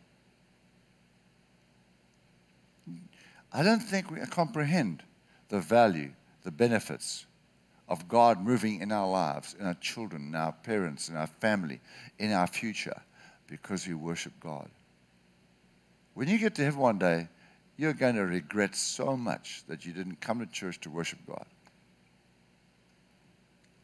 I 3.51 3.63
don't 3.63 3.81
think 3.81 4.09
we 4.09 4.19
comprehend 4.21 5.03
the 5.49 5.59
value, 5.59 6.11
the 6.43 6.51
benefits 6.51 7.25
of 7.91 8.07
God 8.07 8.41
moving 8.41 8.79
in 8.79 8.89
our 8.93 9.07
lives, 9.07 9.53
in 9.59 9.65
our 9.65 9.73
children, 9.73 10.29
in 10.29 10.35
our 10.35 10.53
parents, 10.53 11.09
in 11.09 11.17
our 11.17 11.27
family, 11.27 11.81
in 12.19 12.31
our 12.31 12.47
future, 12.47 13.01
because 13.47 13.85
we 13.85 13.93
worship 13.93 14.31
God. 14.39 14.69
When 16.13 16.29
you 16.29 16.37
get 16.37 16.55
to 16.55 16.63
heaven 16.63 16.79
one 16.79 16.99
day, 16.99 17.27
you're 17.75 17.91
going 17.91 18.15
to 18.15 18.25
regret 18.25 18.75
so 18.77 19.17
much 19.17 19.63
that 19.67 19.85
you 19.85 19.91
didn't 19.91 20.21
come 20.21 20.39
to 20.39 20.45
church 20.45 20.79
to 20.81 20.89
worship 20.89 21.19
God. 21.27 21.45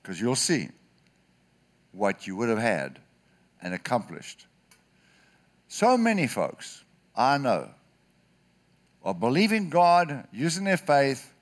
Because 0.01 0.21
you'll 0.21 0.35
see 0.37 0.69
what 1.91 2.27
you 2.27 2.37
would 2.37 2.47
have 2.47 2.59
had 2.59 2.99
and 3.61 3.73
accomplished. 3.73 4.45
So 5.67 5.97
many 5.97 6.27
folks 6.27 6.81
I 7.13 7.37
know 7.39 7.71
are 9.03 9.13
believing 9.13 9.69
God, 9.69 10.29
using 10.31 10.63
their 10.63 10.77
faith, 10.77 11.33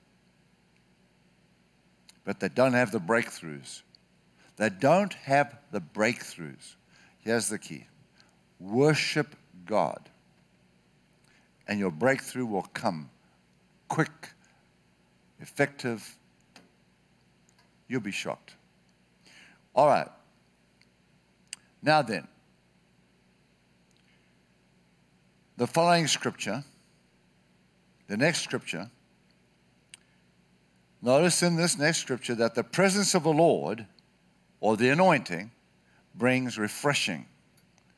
but 2.26 2.40
they 2.40 2.50
don't 2.50 2.74
have 2.74 2.92
the 2.92 3.00
breakthroughs. 3.00 3.84
They 4.58 4.70
don't 4.70 5.14
have 5.14 5.56
the 5.72 5.80
breakthroughs. 5.80 6.76
Here's 7.20 7.50
the 7.50 7.60
key 7.60 7.88
worship 8.60 9.36
God, 9.66 10.10
and 11.68 11.80
your 11.80 11.92
breakthrough 11.92 12.46
will 12.46 12.68
come 12.74 13.10
quick, 13.88 14.32
effective. 15.40 16.18
You'll 17.88 18.02
be 18.02 18.12
shocked. 18.12 18.56
All 19.76 19.88
right. 19.88 20.08
Now 21.84 22.02
then, 22.02 22.28
the 25.58 25.68
following 25.68 26.08
scripture, 26.08 26.64
the 28.08 28.18
next 28.18 28.42
scripture, 28.42 28.90
notice 31.06 31.44
in 31.44 31.56
this 31.56 31.78
next 31.78 32.00
scripture 32.00 32.36
that 32.36 32.56
the 32.56 32.64
presence 32.64 33.14
of 33.14 33.24
the 33.24 33.32
Lord 33.32 33.86
or 34.60 34.76
the 34.76 34.90
anointing 34.90 35.52
brings 36.16 36.58
refreshing. 36.58 37.28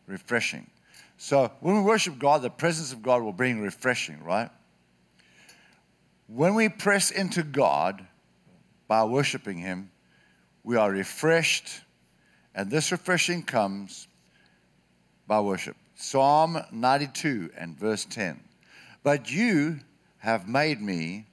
Refreshing. 0.06 0.70
So 1.18 1.52
when 1.62 1.76
we 1.76 1.82
worship 1.82 2.20
God, 2.20 2.42
the 2.42 2.50
presence 2.50 2.92
of 2.92 3.02
God 3.02 3.24
will 3.24 3.34
bring 3.34 3.62
refreshing, 3.62 4.22
right? 4.24 4.50
When 6.28 6.54
we 6.54 6.68
press 6.68 7.10
into 7.10 7.44
God 7.44 8.06
by 8.88 9.06
worshiping 9.06 9.58
Him, 9.58 9.90
we 10.64 10.76
are 10.76 10.92
refreshed, 10.92 11.82
and 12.54 12.70
this 12.70 12.92
refreshing 12.92 13.42
comes 13.42 14.08
by 15.26 15.40
worship. 15.40 15.78
Psalm 15.96 16.60
92 16.72 17.52
and 17.58 17.80
verse 17.80 18.04
10. 18.06 18.42
But 19.02 19.32
you 19.32 19.80
have 20.18 20.50
made 20.50 20.82
me 20.82 21.26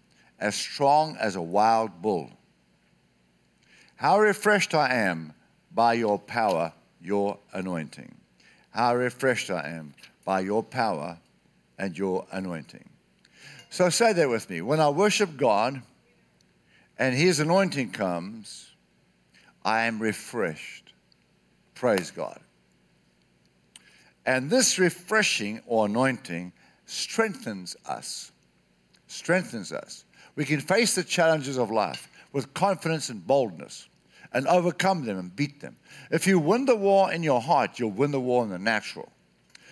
as 0.44 0.54
strong 0.54 1.16
as 1.16 1.36
a 1.36 1.42
wild 1.42 2.02
bull. 2.02 2.30
How 3.96 4.20
refreshed 4.20 4.74
I 4.74 4.92
am 4.92 5.32
by 5.72 5.94
your 5.94 6.18
power, 6.18 6.74
your 7.00 7.38
anointing. 7.54 8.14
How 8.68 8.94
refreshed 8.94 9.50
I 9.50 9.70
am 9.70 9.94
by 10.22 10.40
your 10.40 10.62
power 10.62 11.16
and 11.78 11.96
your 11.96 12.26
anointing. 12.30 12.86
So 13.70 13.88
say 13.88 14.12
that 14.12 14.28
with 14.28 14.50
me. 14.50 14.60
When 14.60 14.80
I 14.80 14.90
worship 14.90 15.34
God 15.38 15.80
and 16.98 17.14
his 17.14 17.40
anointing 17.40 17.92
comes, 17.92 18.70
I 19.64 19.86
am 19.86 19.98
refreshed. 19.98 20.92
Praise 21.74 22.10
God. 22.10 22.38
And 24.26 24.50
this 24.50 24.78
refreshing 24.78 25.62
or 25.66 25.86
anointing 25.86 26.52
strengthens 26.84 27.76
us. 27.86 28.30
Strengthens 29.06 29.72
us. 29.72 30.03
We 30.36 30.44
can 30.44 30.60
face 30.60 30.94
the 30.94 31.04
challenges 31.04 31.58
of 31.58 31.70
life 31.70 32.08
with 32.32 32.54
confidence 32.54 33.08
and 33.08 33.26
boldness 33.26 33.88
and 34.32 34.46
overcome 34.48 35.04
them 35.04 35.18
and 35.18 35.34
beat 35.34 35.60
them. 35.60 35.76
If 36.10 36.26
you 36.26 36.38
win 36.38 36.64
the 36.64 36.74
war 36.74 37.12
in 37.12 37.22
your 37.22 37.40
heart, 37.40 37.78
you'll 37.78 37.92
win 37.92 38.10
the 38.10 38.20
war 38.20 38.42
in 38.42 38.50
the 38.50 38.58
natural. 38.58 39.10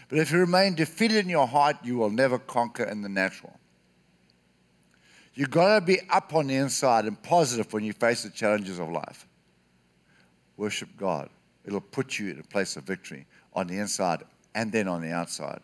But 0.08 0.18
if 0.18 0.30
you 0.30 0.38
remain 0.38 0.74
defeated 0.74 1.24
in 1.24 1.28
your 1.28 1.48
heart, 1.48 1.76
you 1.82 1.96
will 1.96 2.10
never 2.10 2.38
conquer 2.38 2.84
in 2.84 3.02
the 3.02 3.08
natural. 3.08 3.58
You've 5.34 5.50
got 5.50 5.74
to 5.74 5.80
be 5.84 6.00
up 6.10 6.34
on 6.34 6.46
the 6.46 6.54
inside 6.54 7.06
and 7.06 7.20
positive 7.22 7.72
when 7.72 7.82
you 7.82 7.92
face 7.92 8.22
the 8.22 8.30
challenges 8.30 8.78
of 8.78 8.90
life. 8.90 9.26
Worship 10.56 10.90
God. 10.96 11.30
It'll 11.64 11.80
put 11.80 12.18
you 12.18 12.30
in 12.30 12.38
a 12.38 12.42
place 12.42 12.76
of 12.76 12.84
victory 12.84 13.26
on 13.54 13.66
the 13.66 13.78
inside 13.78 14.22
and 14.54 14.70
then 14.70 14.88
on 14.88 15.00
the 15.00 15.10
outside. 15.10 15.60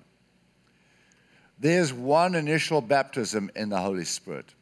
There's 1.59 1.93
one 1.93 2.35
initial 2.35 2.81
baptism 2.81 3.50
in 3.55 3.69
the 3.69 3.78
Holy 3.78 4.05
Spirit. 4.05 4.55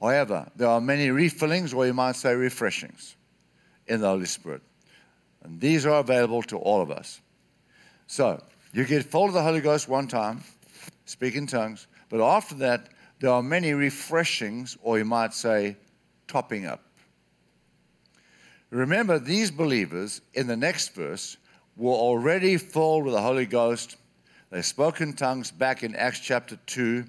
However, 0.00 0.50
there 0.56 0.68
are 0.68 0.80
many 0.80 1.08
refillings, 1.08 1.74
or 1.74 1.86
you 1.86 1.92
might 1.92 2.16
say 2.16 2.34
refreshings, 2.34 3.16
in 3.86 4.00
the 4.00 4.08
Holy 4.08 4.26
Spirit. 4.26 4.62
And 5.42 5.60
these 5.60 5.84
are 5.84 6.00
available 6.00 6.42
to 6.44 6.56
all 6.56 6.80
of 6.80 6.90
us. 6.90 7.20
So, 8.06 8.42
you 8.72 8.84
get 8.84 9.04
full 9.04 9.26
of 9.26 9.32
the 9.32 9.42
Holy 9.42 9.60
Ghost 9.60 9.88
one 9.88 10.08
time, 10.08 10.42
speak 11.04 11.34
in 11.34 11.46
tongues, 11.46 11.86
but 12.08 12.24
after 12.24 12.54
that, 12.56 12.88
there 13.20 13.30
are 13.30 13.42
many 13.42 13.72
refreshings, 13.72 14.78
or 14.82 14.98
you 14.98 15.04
might 15.04 15.34
say, 15.34 15.76
topping 16.26 16.64
up. 16.64 16.82
Remember, 18.70 19.18
these 19.18 19.50
believers 19.50 20.20
in 20.32 20.46
the 20.46 20.56
next 20.56 20.94
verse 20.94 21.36
were 21.76 21.92
already 21.92 22.56
full 22.56 23.02
with 23.02 23.14
the 23.14 23.20
Holy 23.20 23.46
Ghost. 23.46 23.96
They 24.50 24.62
spoke 24.62 25.00
in 25.00 25.12
tongues 25.12 25.50
back 25.50 25.82
in 25.82 25.94
Acts 25.94 26.20
chapter 26.20 26.56
2 26.66 27.04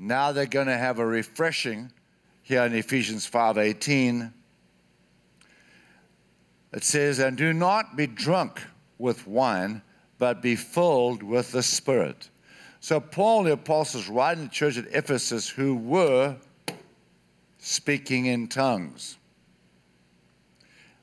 now 0.00 0.32
they're 0.32 0.46
going 0.46 0.66
to 0.66 0.78
have 0.78 0.98
a 0.98 1.06
refreshing 1.06 1.92
here 2.42 2.62
in 2.64 2.74
Ephesians 2.74 3.28
5:18. 3.28 4.32
It 6.72 6.84
says, 6.84 7.18
"And 7.18 7.36
do 7.36 7.52
not 7.52 7.96
be 7.96 8.06
drunk 8.06 8.62
with 8.98 9.26
wine, 9.26 9.82
but 10.18 10.40
be 10.40 10.56
filled 10.56 11.22
with 11.22 11.52
the 11.52 11.62
Spirit." 11.62 12.30
So 12.80 12.98
Paul 12.98 13.44
the 13.44 13.52
apostle 13.52 14.00
is 14.00 14.08
writing 14.08 14.44
the 14.44 14.50
church 14.50 14.78
at 14.78 14.86
Ephesus 14.90 15.50
who 15.50 15.74
were 15.76 16.36
speaking 17.58 18.24
in 18.24 18.48
tongues 18.48 19.18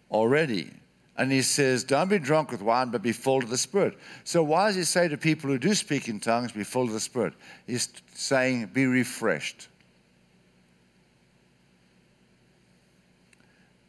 already. 0.09 0.73
And 1.17 1.31
he 1.31 1.41
says, 1.41 1.83
Don't 1.83 2.09
be 2.09 2.19
drunk 2.19 2.51
with 2.51 2.61
wine, 2.61 2.89
but 2.89 3.01
be 3.01 3.11
full 3.11 3.39
of 3.39 3.49
the 3.49 3.57
Spirit. 3.57 3.97
So, 4.23 4.43
why 4.43 4.67
does 4.67 4.75
he 4.75 4.83
say 4.83 5.07
to 5.07 5.17
people 5.17 5.49
who 5.49 5.57
do 5.57 5.73
speak 5.73 6.07
in 6.07 6.19
tongues, 6.19 6.51
be 6.51 6.63
full 6.63 6.83
of 6.83 6.93
the 6.93 6.99
Spirit? 6.99 7.33
He's 7.65 7.89
saying, 8.13 8.67
Be 8.67 8.85
refreshed. 8.85 9.67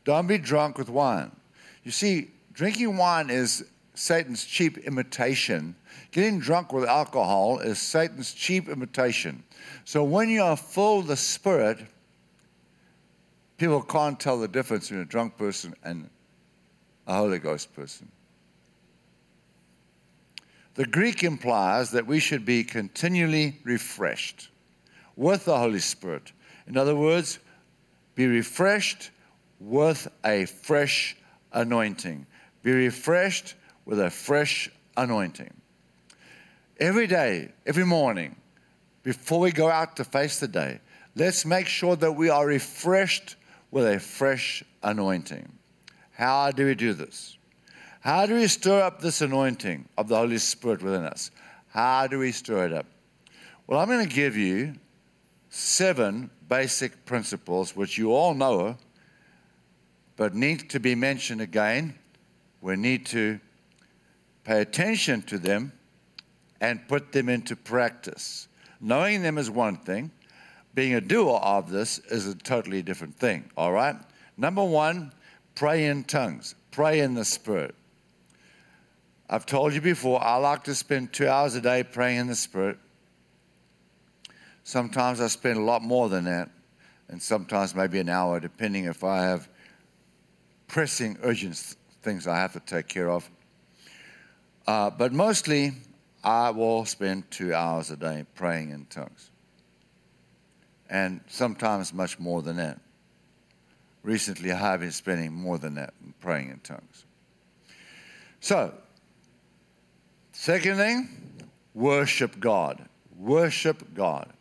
Don't 0.04 0.26
be 0.26 0.38
drunk 0.38 0.78
with 0.78 0.88
wine. 0.88 1.30
You 1.84 1.90
see, 1.90 2.30
drinking 2.54 2.96
wine 2.96 3.28
is 3.28 3.64
Satan's 3.92 4.44
cheap 4.46 4.78
imitation. 4.78 5.76
Getting 6.12 6.38
drunk 6.38 6.72
with 6.72 6.84
alcohol 6.84 7.58
is 7.58 7.78
Satan's 7.78 8.32
cheap 8.32 8.70
imitation. 8.70 9.44
So, 9.84 10.02
when 10.02 10.30
you 10.30 10.42
are 10.42 10.56
full 10.56 11.00
of 11.00 11.08
the 11.08 11.16
Spirit, 11.16 11.78
people 13.58 13.82
can't 13.82 14.18
tell 14.18 14.40
the 14.40 14.48
difference 14.48 14.84
between 14.84 15.02
a 15.02 15.04
drunk 15.04 15.36
person 15.36 15.74
and 15.84 16.08
a 17.08 17.14
Holy 17.14 17.38
Ghost 17.38 17.74
person. 17.74 18.08
The 20.74 20.86
Greek 20.86 21.24
implies 21.24 21.90
that 21.90 22.06
we 22.06 22.20
should 22.20 22.44
be 22.44 22.62
continually 22.62 23.58
refreshed 23.64 24.50
with 25.16 25.46
the 25.46 25.58
Holy 25.58 25.80
Spirit. 25.80 26.30
In 26.68 26.76
other 26.76 26.94
words, 26.94 27.40
be 28.14 28.26
refreshed 28.26 29.10
with 29.58 30.06
a 30.24 30.44
fresh 30.44 31.16
anointing. 31.52 32.26
Be 32.62 32.72
refreshed 32.72 33.54
with 33.86 33.98
a 33.98 34.10
fresh 34.10 34.70
anointing. 34.96 35.52
Every 36.78 37.08
day, 37.08 37.50
every 37.66 37.84
morning, 37.84 38.36
before 39.02 39.40
we 39.40 39.50
go 39.50 39.68
out 39.68 39.96
to 39.96 40.04
face 40.04 40.38
the 40.38 40.46
day, 40.46 40.80
let's 41.16 41.44
make 41.44 41.66
sure 41.66 41.96
that 41.96 42.12
we 42.12 42.28
are 42.28 42.46
refreshed 42.46 43.34
with 43.72 43.86
a 43.86 43.98
fresh 43.98 44.62
anointing. 44.82 45.57
How 46.18 46.50
do 46.50 46.66
we 46.66 46.74
do 46.74 46.94
this? 46.94 47.38
How 48.00 48.26
do 48.26 48.34
we 48.34 48.48
stir 48.48 48.82
up 48.82 49.00
this 49.00 49.20
anointing 49.20 49.88
of 49.96 50.08
the 50.08 50.16
Holy 50.16 50.38
Spirit 50.38 50.82
within 50.82 51.04
us? 51.04 51.30
How 51.68 52.08
do 52.08 52.18
we 52.18 52.32
stir 52.32 52.66
it 52.66 52.72
up? 52.72 52.86
Well, 53.68 53.78
I'm 53.78 53.86
going 53.86 54.04
to 54.04 54.12
give 54.12 54.36
you 54.36 54.74
seven 55.48 56.28
basic 56.48 57.06
principles 57.06 57.76
which 57.76 57.96
you 57.96 58.12
all 58.12 58.34
know, 58.34 58.78
but 60.16 60.34
need 60.34 60.68
to 60.70 60.80
be 60.80 60.96
mentioned 60.96 61.40
again. 61.40 61.96
We 62.60 62.74
need 62.74 63.06
to 63.06 63.38
pay 64.42 64.60
attention 64.60 65.22
to 65.22 65.38
them 65.38 65.72
and 66.60 66.88
put 66.88 67.12
them 67.12 67.28
into 67.28 67.54
practice. 67.54 68.48
Knowing 68.80 69.22
them 69.22 69.38
is 69.38 69.52
one 69.52 69.76
thing, 69.76 70.10
being 70.74 70.94
a 70.94 71.00
doer 71.00 71.38
of 71.40 71.70
this 71.70 72.00
is 72.10 72.26
a 72.26 72.34
totally 72.34 72.82
different 72.82 73.14
thing, 73.14 73.48
all 73.56 73.70
right? 73.70 73.94
Number 74.36 74.64
one, 74.64 75.12
Pray 75.58 75.86
in 75.86 76.04
tongues, 76.04 76.54
pray 76.70 77.00
in 77.00 77.14
the 77.14 77.24
Spirit. 77.24 77.74
I've 79.28 79.44
told 79.44 79.74
you 79.74 79.80
before, 79.80 80.22
I 80.22 80.36
like 80.36 80.62
to 80.64 80.74
spend 80.76 81.12
two 81.12 81.28
hours 81.28 81.56
a 81.56 81.60
day 81.60 81.82
praying 81.82 82.18
in 82.18 82.26
the 82.28 82.36
Spirit. 82.36 82.78
Sometimes 84.62 85.20
I 85.20 85.26
spend 85.26 85.58
a 85.58 85.62
lot 85.62 85.82
more 85.82 86.08
than 86.08 86.26
that, 86.26 86.48
and 87.08 87.20
sometimes 87.20 87.74
maybe 87.74 87.98
an 87.98 88.08
hour, 88.08 88.38
depending 88.38 88.84
if 88.84 89.02
I 89.02 89.24
have 89.24 89.48
pressing, 90.68 91.18
urgent 91.24 91.56
things 92.02 92.28
I 92.28 92.36
have 92.36 92.52
to 92.52 92.60
take 92.60 92.86
care 92.86 93.10
of. 93.10 93.28
Uh, 94.64 94.90
but 94.90 95.12
mostly, 95.12 95.72
I 96.22 96.50
will 96.50 96.84
spend 96.84 97.32
two 97.32 97.52
hours 97.52 97.90
a 97.90 97.96
day 97.96 98.24
praying 98.36 98.70
in 98.70 98.84
tongues, 98.84 99.32
and 100.88 101.20
sometimes 101.26 101.92
much 101.92 102.20
more 102.20 102.42
than 102.42 102.58
that 102.58 102.78
recently 104.08 104.50
I 104.50 104.56
have 104.56 104.80
been 104.80 104.90
spending 104.90 105.32
more 105.32 105.58
than 105.58 105.74
that 105.74 105.92
in 106.02 106.14
praying 106.18 106.48
in 106.48 106.60
tongues. 106.60 107.04
So, 108.40 108.72
second 110.32 110.76
thing, 110.76 111.08
worship 111.74 112.40
God. 112.40 112.88
Worship 113.18 113.94
God. 113.94 114.32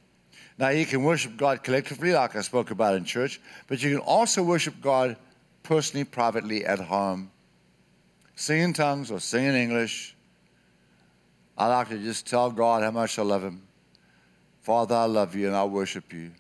Now, 0.58 0.70
you 0.70 0.86
can 0.86 1.04
worship 1.04 1.36
God 1.36 1.64
collectively, 1.64 2.14
like 2.14 2.36
I 2.36 2.42
spoke 2.42 2.72
about 2.72 2.96
in 2.96 3.04
church, 3.04 3.42
but 3.68 3.84
you 3.84 3.92
can 3.92 4.00
also 4.00 4.42
worship 4.42 4.76
God 4.82 5.18
personally, 5.64 6.06
privately, 6.06 6.66
at 6.66 6.80
home. 6.80 7.30
Sing 8.36 8.62
in 8.62 8.74
tongues 8.74 9.12
or 9.12 9.20
sing 9.20 9.44
in 9.44 9.56
English. 9.56 10.16
I 11.58 11.68
like 11.68 11.90
to 11.90 11.98
just 11.98 12.26
tell 12.26 12.50
God 12.52 12.84
how 12.84 12.92
much 12.92 13.20
I 13.20 13.24
love 13.24 13.44
Him. 13.44 13.64
Father, 14.62 14.96
I 14.96 15.06
love 15.06 15.36
you 15.36 15.48
and 15.48 15.56
I 15.56 15.66
worship 15.66 16.14
you. 16.14 16.32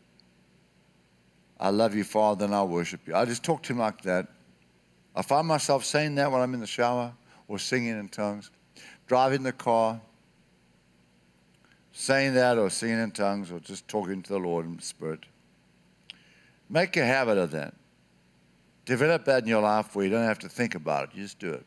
I 1.59 1.69
love 1.69 1.95
you, 1.95 2.03
Father, 2.03 2.45
and 2.45 2.53
I 2.53 2.63
worship 2.63 3.07
you. 3.07 3.15
I 3.15 3.25
just 3.25 3.43
talk 3.43 3.63
to 3.63 3.73
Him 3.73 3.79
like 3.79 4.01
that. 4.01 4.27
I 5.15 5.21
find 5.23 5.47
myself 5.47 5.83
saying 5.83 6.15
that 6.15 6.31
when 6.31 6.41
I'm 6.41 6.53
in 6.53 6.59
the 6.59 6.67
shower 6.67 7.13
or 7.47 7.57
singing 7.57 7.97
in 7.99 8.09
tongues, 8.09 8.51
driving 9.07 9.43
the 9.43 9.51
car, 9.51 9.99
saying 11.91 12.35
that 12.35 12.59
or 12.59 12.69
singing 12.69 12.99
in 12.99 13.09
tongues 13.09 13.51
or 13.51 13.59
just 13.59 13.87
talking 13.87 14.21
to 14.21 14.33
the 14.33 14.39
Lord 14.39 14.67
in 14.67 14.79
Spirit. 14.79 15.21
Make 16.69 16.95
a 16.97 17.05
habit 17.05 17.39
of 17.39 17.51
that. 17.51 17.73
Develop 18.85 19.25
that 19.25 19.43
in 19.43 19.49
your 19.49 19.61
life 19.61 19.95
where 19.95 20.05
you 20.05 20.11
don't 20.11 20.23
have 20.23 20.39
to 20.39 20.49
think 20.49 20.75
about 20.75 21.05
it. 21.05 21.09
You 21.15 21.23
just 21.23 21.39
do 21.39 21.51
it. 21.53 21.65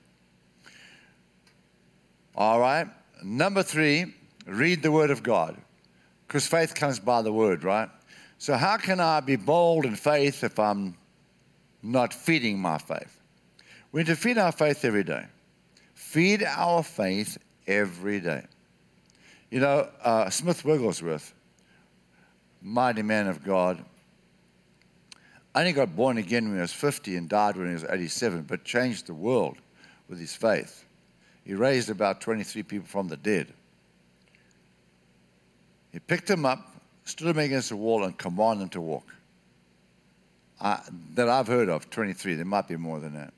All 2.37 2.61
right. 2.61 2.87
Number 3.25 3.63
three, 3.63 4.15
read 4.47 4.83
the 4.83 4.93
Word 4.93 5.11
of 5.11 5.23
God. 5.23 5.57
Because 6.27 6.47
faith 6.47 6.75
comes 6.75 7.01
by 7.01 7.23
the 7.23 7.33
Word, 7.33 7.65
right? 7.65 7.89
So, 8.41 8.57
how 8.57 8.79
can 8.79 9.01
I 9.01 9.21
be 9.21 9.37
bold 9.37 9.85
in 9.85 9.97
faith 9.97 10.43
if 10.45 10.59
I'm 10.59 10.97
not 11.83 12.15
feeding 12.15 12.59
my 12.59 12.79
faith? 12.79 13.21
We 13.93 14.01
need 14.01 14.07
to 14.07 14.17
feed 14.17 14.39
our 14.39 14.51
faith 14.51 14.83
every 14.83 15.05
day. 15.05 15.27
Feed 15.93 16.43
our 16.43 16.83
faith 16.83 17.37
every 17.67 18.19
day. 18.19 18.47
You 19.51 19.61
know, 19.61 19.91
uh, 20.03 20.31
Smith 20.31 20.65
Wigglesworth, 20.65 21.35
mighty 22.63 23.03
man 23.03 23.27
of 23.27 23.45
God, 23.45 23.85
only 25.55 25.73
got 25.73 25.95
born 25.95 26.17
again 26.17 26.47
when 26.47 26.55
he 26.55 26.63
was 26.63 26.73
50 26.73 27.17
and 27.17 27.29
died 27.29 27.59
when 27.59 27.67
he 27.67 27.75
was 27.75 27.85
87, 27.85 28.45
but 28.49 28.65
changed 28.65 29.07
the 29.07 29.13
world 29.13 29.59
with 30.09 30.19
his 30.19 30.35
faith. 30.35 30.87
He 31.45 31.53
raised 31.53 31.91
about 31.91 32.23
23 32.23 32.63
people 32.63 32.87
from 32.87 33.09
the 33.09 33.19
dead. 33.19 33.53
He 35.93 35.99
picked 35.99 36.27
them 36.27 36.47
up, 36.47 36.70
stood 37.11 37.29
them 37.29 37.39
against 37.39 37.71
the 37.71 37.77
wall, 37.77 38.05
and 38.05 38.17
commanded 38.17 38.63
them 38.63 38.69
to 38.71 38.81
walk. 38.81 39.07
that 41.15 41.29
I've 41.29 41.47
heard 41.47 41.69
of, 41.69 41.91
23. 41.91 42.35
There 42.35 42.45
might 42.45 42.69
be 42.69 42.77
more 42.77 43.01
than 43.01 43.15
that. 43.15 43.33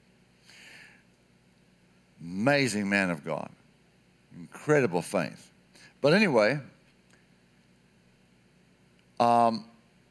Amazing 2.20 2.88
man 2.88 3.10
of 3.10 3.24
God. 3.24 3.50
Incredible 4.36 5.02
faith. 5.02 5.50
But 6.00 6.14
anyway, 6.14 6.58
um, 9.20 9.64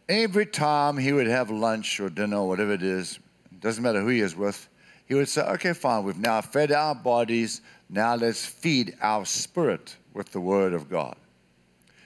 every 0.07 0.45
time 0.45 0.97
he 0.97 1.11
would 1.11 1.27
have 1.27 1.49
lunch 1.49 1.99
or 1.99 2.09
dinner 2.09 2.37
or 2.37 2.47
whatever 2.47 2.73
it 2.73 2.83
is, 2.83 3.19
doesn't 3.59 3.83
matter 3.83 4.01
who 4.01 4.07
he 4.07 4.21
is 4.21 4.35
with, 4.35 4.67
he 5.05 5.15
would 5.15 5.27
say, 5.27 5.41
okay, 5.41 5.73
fine, 5.73 6.03
we've 6.03 6.17
now 6.17 6.39
fed 6.39 6.71
our 6.71 6.95
bodies, 6.95 7.61
now 7.89 8.15
let's 8.15 8.45
feed 8.45 8.95
our 9.01 9.25
spirit 9.25 9.95
with 10.13 10.31
the 10.31 10.39
Word 10.39 10.73
of 10.73 10.89
God. 10.89 11.15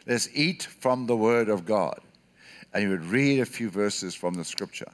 Let's 0.05 0.29
eat 0.33 0.63
from 0.63 1.07
the 1.07 1.15
Word 1.15 1.49
of 1.49 1.65
God. 1.65 1.99
And 2.73 2.83
he 2.83 2.89
would 2.89 3.05
read 3.05 3.39
a 3.39 3.45
few 3.45 3.69
verses 3.69 4.13
from 4.13 4.33
the 4.33 4.43
Scripture. 4.43 4.91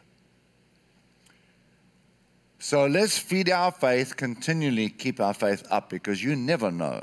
So 2.60 2.86
let's 2.86 3.17
feed 3.17 3.50
our 3.50 3.71
faith, 3.71 4.15
continually 4.15 4.89
keep 4.89 5.19
our 5.19 5.34
faith 5.34 5.65
up 5.71 5.89
because 5.89 6.24
you 6.24 6.36
never 6.36 6.71
know 6.71 7.02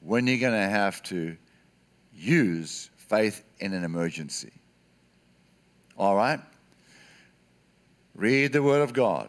when 0.00 0.26
you're 0.26 0.38
going 0.38 0.52
to 0.52 0.68
have 0.68 1.00
to 1.04 1.36
use 2.12 2.90
faith 2.96 3.44
in 3.60 3.72
an 3.72 3.84
emergency. 3.84 4.52
All 5.96 6.16
right? 6.16 6.40
Read 8.16 8.52
the 8.52 8.62
Word 8.62 8.82
of 8.82 8.92
God. 8.92 9.28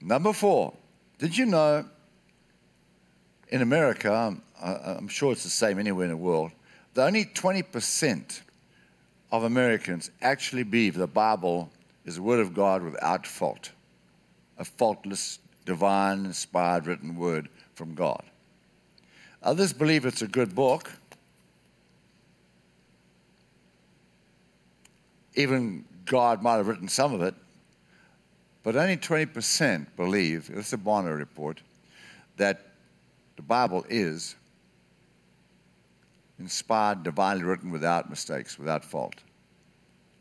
Number 0.00 0.32
four, 0.32 0.72
did 1.18 1.36
you 1.36 1.46
know 1.46 1.84
in 3.48 3.62
America, 3.62 4.10
I'm, 4.10 4.42
I'm 4.60 5.08
sure 5.08 5.32
it's 5.32 5.44
the 5.44 5.50
same 5.50 5.78
anywhere 5.78 6.04
in 6.04 6.10
the 6.10 6.16
world, 6.16 6.50
that 6.96 7.06
only 7.06 7.26
20% 7.26 8.40
of 9.30 9.44
Americans 9.44 10.10
actually 10.22 10.62
believe 10.62 10.94
the 10.94 11.06
Bible 11.06 11.70
is 12.06 12.16
the 12.16 12.22
Word 12.22 12.40
of 12.40 12.54
God 12.54 12.82
without 12.82 13.26
fault, 13.26 13.70
a 14.58 14.64
faultless, 14.64 15.38
divine, 15.66 16.24
inspired, 16.24 16.86
written 16.86 17.16
word 17.16 17.50
from 17.74 17.94
God. 17.94 18.22
Others 19.42 19.74
believe 19.74 20.06
it's 20.06 20.22
a 20.22 20.26
good 20.26 20.54
book. 20.54 20.90
Even 25.34 25.84
God 26.06 26.42
might 26.42 26.56
have 26.56 26.66
written 26.66 26.88
some 26.88 27.12
of 27.12 27.20
it, 27.20 27.34
but 28.62 28.74
only 28.74 28.96
20% 28.96 29.86
believe, 29.96 30.50
it's 30.50 30.72
a 30.72 30.78
Barna 30.78 31.16
report, 31.16 31.60
that 32.38 32.62
the 33.36 33.42
Bible 33.42 33.84
is 33.90 34.34
inspired, 36.38 37.02
divinely 37.02 37.44
written 37.44 37.70
without 37.70 38.10
mistakes, 38.10 38.58
without 38.58 38.84
fault. 38.84 39.16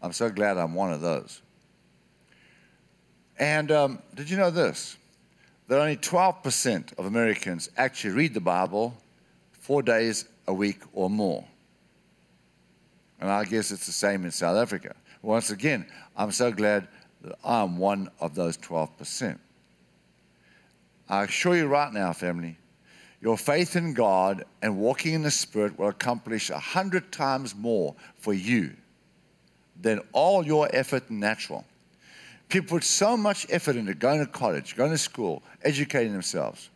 I'm 0.02 0.14
so 0.14 0.30
glad 0.30 0.58
I'm 0.58 0.74
one 0.74 0.94
of 0.94 1.02
those. 1.02 1.42
And 3.38 3.72
um, 3.72 4.00
did 4.14 4.30
you 4.30 4.38
know 4.38 4.50
this? 4.50 4.98
That 5.68 5.80
only 5.80 5.98
12% 5.98 6.98
of 6.98 7.06
Americans 7.06 7.70
actually 7.76 8.14
read 8.14 8.34
the 8.34 8.40
Bible 8.40 8.96
four 9.52 9.82
days 9.82 10.26
a 10.48 10.54
week 10.54 10.82
or 10.94 11.10
more. 11.10 11.44
And 13.20 13.30
I 13.30 13.46
guess 13.46 13.72
it's 13.72 13.86
the 13.86 13.92
same 13.92 14.26
in 14.26 14.32
South 14.32 14.58
Africa. 14.58 14.96
Once 15.22 15.50
again, 15.50 15.88
I'm 16.16 16.32
so 16.32 16.52
glad 16.52 16.88
that 17.24 17.36
I'm 17.44 17.78
one 17.78 18.10
of 18.20 18.36
those 18.36 18.58
12%. 18.58 19.40
I 21.10 21.24
assure 21.24 21.56
you 21.56 21.66
right 21.68 21.92
now, 21.92 22.14
family, 22.14 22.58
your 23.22 23.38
faith 23.38 23.76
in 23.76 23.94
God 23.94 24.46
and 24.62 24.78
walking 24.78 25.14
in 25.14 25.24
the 25.24 25.32
Spirit 25.32 25.78
will 25.80 25.90
accomplish 25.90 26.50
a 26.50 26.60
hundred 26.60 27.12
times 27.12 27.56
more 27.56 27.96
for 28.18 28.34
you 28.34 28.74
than 29.82 30.02
all 30.14 30.46
your 30.46 30.70
effort 30.74 31.10
natural. 31.10 31.66
People 32.50 32.78
put 32.78 32.84
so 32.84 33.18
much 33.18 33.46
effort 33.50 33.76
into 33.76 33.94
going 33.94 34.20
to 34.20 34.28
college, 34.32 34.76
going 34.76 34.92
to 34.92 34.98
school, 34.98 35.44
educating 35.64 36.14
themselves. 36.14 36.70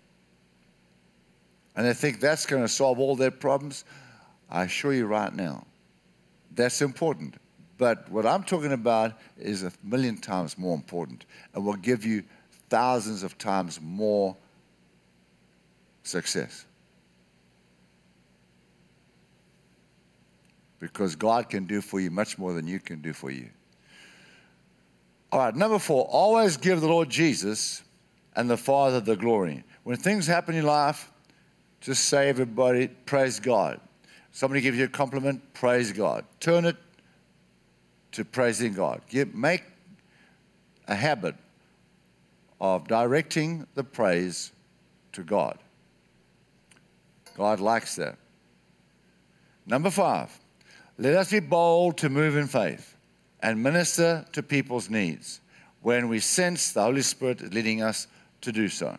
And 1.76 1.86
they 1.86 1.94
think 1.94 2.20
that's 2.20 2.46
going 2.46 2.64
to 2.64 2.68
solve 2.68 3.00
all 3.00 3.16
their 3.16 3.32
problems. 3.32 3.86
I 4.50 4.64
assure 4.64 4.94
you 4.94 5.06
right 5.06 5.34
now, 5.34 5.66
that's 6.56 6.82
important. 6.82 7.36
But 7.78 8.10
what 8.10 8.26
I'm 8.26 8.44
talking 8.44 8.74
about 8.74 9.14
is 9.38 9.64
a 9.64 9.72
million 9.84 10.18
times 10.18 10.58
more 10.58 10.76
important 10.76 11.26
and 11.54 11.66
will 11.66 11.76
give 11.76 12.06
you 12.06 12.24
thousands 12.70 13.24
of 13.24 13.38
times 13.38 13.80
more 13.82 14.36
success. 16.10 16.66
Because 20.80 21.16
God 21.16 21.50
can 21.50 21.66
do 21.66 21.82
for 21.82 22.00
you 22.00 22.10
much 22.10 22.38
more 22.38 22.54
than 22.54 22.68
you 22.68 22.80
can 22.80 23.02
do 23.02 23.14
for 23.14 23.30
you. 23.30 23.50
All 25.32 25.40
right, 25.40 25.56
number 25.56 25.78
four, 25.78 26.06
always 26.06 26.58
give 26.58 26.82
the 26.82 26.88
Lord 26.88 27.10
Jesus 27.10 27.84
and 28.36 28.50
the 28.50 28.58
Father 28.58 29.00
the 29.00 29.16
glory. 29.16 29.64
When 29.84 29.98
things 29.98 30.26
happen 30.26 30.56
in 30.56 30.66
life, 30.66 31.12
just 31.82 32.06
say, 32.06 32.30
everybody, 32.30 32.88
praise 32.88 33.40
God. 33.40 33.80
Somebody 34.32 34.62
gives 34.62 34.78
you 34.78 34.86
a 34.86 34.90
compliment, 34.90 35.54
praise 35.54 35.92
God. 35.92 36.26
Turn 36.40 36.66
it 36.66 36.78
to 38.14 38.26
praising 38.26 38.74
God. 38.74 39.02
Give, 39.10 39.34
make 39.36 39.64
a 40.88 40.96
habit 40.96 41.36
of 42.60 42.88
directing 42.88 43.68
the 43.76 43.84
praise 43.84 44.52
to 45.14 45.24
God. 45.24 45.58
God 47.40 47.62
likes 47.62 47.96
that. 47.96 48.18
Number 49.66 49.90
five, 49.90 50.38
let 50.98 51.16
us 51.16 51.32
be 51.32 51.40
bold 51.40 51.98
to 52.00 52.10
move 52.10 52.36
in 52.36 52.48
faith 52.48 52.98
and 53.40 53.64
minister 53.64 54.26
to 54.34 54.44
people's 54.44 54.90
needs 54.90 55.40
when 55.82 56.10
we 56.10 56.20
sense 56.20 56.74
the 56.74 56.82
Holy 56.82 57.02
Spirit 57.02 57.40
is 57.40 57.54
leading 57.54 57.82
us 57.82 58.08
to 58.42 58.52
do 58.52 58.68
so. 58.68 58.98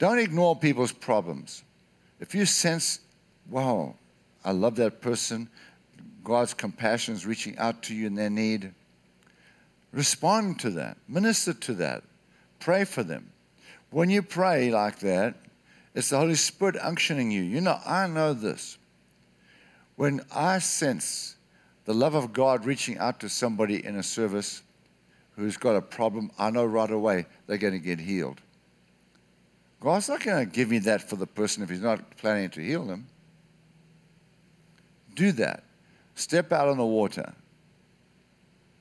Don't 0.00 0.18
ignore 0.18 0.56
people's 0.56 0.90
problems. 0.90 1.62
If 2.18 2.34
you 2.34 2.44
sense, 2.46 2.98
wow, 3.48 3.94
I 4.44 4.50
love 4.50 4.74
that 4.74 5.00
person, 5.00 5.48
God's 6.24 6.52
compassion 6.52 7.14
is 7.14 7.24
reaching 7.24 7.56
out 7.58 7.80
to 7.84 7.94
you 7.94 8.08
in 8.08 8.16
their 8.16 8.28
need, 8.28 8.74
respond 9.92 10.58
to 10.60 10.70
that, 10.70 10.96
minister 11.06 11.52
to 11.52 11.74
that, 11.74 12.02
pray 12.58 12.82
for 12.82 13.04
them. 13.04 13.30
When 13.90 14.10
you 14.10 14.20
pray 14.20 14.72
like 14.72 14.98
that, 14.98 15.36
it's 16.00 16.08
the 16.08 16.18
Holy 16.18 16.34
Spirit 16.34 16.76
unctioning 16.76 17.30
you. 17.30 17.42
You 17.42 17.60
know, 17.60 17.78
I 17.84 18.06
know 18.06 18.32
this. 18.32 18.78
When 19.96 20.22
I 20.34 20.58
sense 20.58 21.36
the 21.84 21.92
love 21.92 22.14
of 22.14 22.32
God 22.32 22.64
reaching 22.64 22.96
out 22.96 23.20
to 23.20 23.28
somebody 23.28 23.84
in 23.84 23.96
a 23.96 24.02
service 24.02 24.62
who's 25.36 25.58
got 25.58 25.76
a 25.76 25.82
problem, 25.82 26.30
I 26.38 26.48
know 26.48 26.64
right 26.64 26.90
away 26.90 27.26
they're 27.46 27.58
going 27.58 27.74
to 27.74 27.78
get 27.78 28.00
healed. 28.00 28.40
God's 29.80 30.08
not 30.08 30.24
going 30.24 30.46
to 30.46 30.50
give 30.50 30.70
me 30.70 30.78
that 30.78 31.06
for 31.06 31.16
the 31.16 31.26
person 31.26 31.62
if 31.62 31.68
He's 31.68 31.82
not 31.82 32.16
planning 32.16 32.48
to 32.50 32.62
heal 32.62 32.86
them. 32.86 33.06
Do 35.14 35.32
that. 35.32 35.64
Step 36.14 36.50
out 36.50 36.68
on 36.68 36.78
the 36.78 36.86
water. 36.86 37.34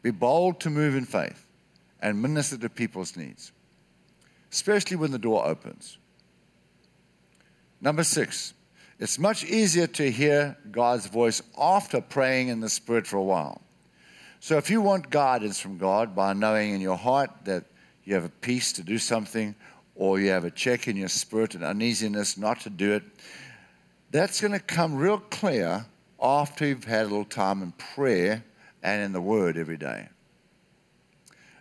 Be 0.04 0.12
bold 0.12 0.62
to 0.62 0.70
move 0.70 0.96
in 0.96 1.04
faith 1.04 1.46
and 2.02 2.22
minister 2.22 2.58
to 2.60 2.70
people's 2.70 3.18
needs, 3.18 3.52
especially 4.54 4.96
when 4.96 5.12
the 5.12 5.20
door 5.20 5.46
opens. 5.46 5.98
Number 7.82 8.04
six, 8.04 8.54
it's 9.00 9.18
much 9.18 9.46
easier 9.46 9.88
to 9.88 10.12
hear 10.12 10.58
God's 10.72 11.08
voice 11.08 11.42
after 11.58 12.02
praying 12.02 12.50
in 12.50 12.60
the 12.60 12.70
Spirit 12.70 13.08
for 13.08 13.18
a 13.18 13.24
while. 13.24 13.62
So 14.42 14.58
if 14.58 14.70
you 14.70 14.82
want 14.82 15.10
guidance 15.10 15.60
from 15.60 15.78
God 15.78 16.16
by 16.16 16.34
knowing 16.34 16.74
in 16.74 16.82
your 16.82 16.98
heart 16.98 17.30
that 17.46 17.66
you 18.04 18.14
have 18.16 18.26
a 18.26 18.30
peace 18.30 18.74
to 18.74 18.84
do 18.84 18.98
something, 18.98 19.56
or 19.96 20.20
you 20.20 20.30
have 20.30 20.46
a 20.46 20.52
check 20.52 20.88
in 20.88 20.96
your 20.96 21.10
spirit 21.10 21.56
and 21.56 21.64
uneasiness 21.64 22.38
not 22.38 22.62
to 22.62 22.70
do 22.70 22.94
it, 22.94 23.04
that's 24.12 24.40
going 24.40 24.54
to 24.54 24.60
come 24.60 24.96
real 24.96 25.20
clear 25.20 25.86
after 26.22 26.66
you've 26.66 26.86
had 26.86 27.02
a 27.02 27.10
little 27.10 27.26
time 27.26 27.62
in 27.62 27.74
prayer 27.74 28.44
and 28.82 29.04
in 29.04 29.12
the 29.12 29.22
Word 29.22 29.58
every 29.58 29.78
day. 29.78 30.08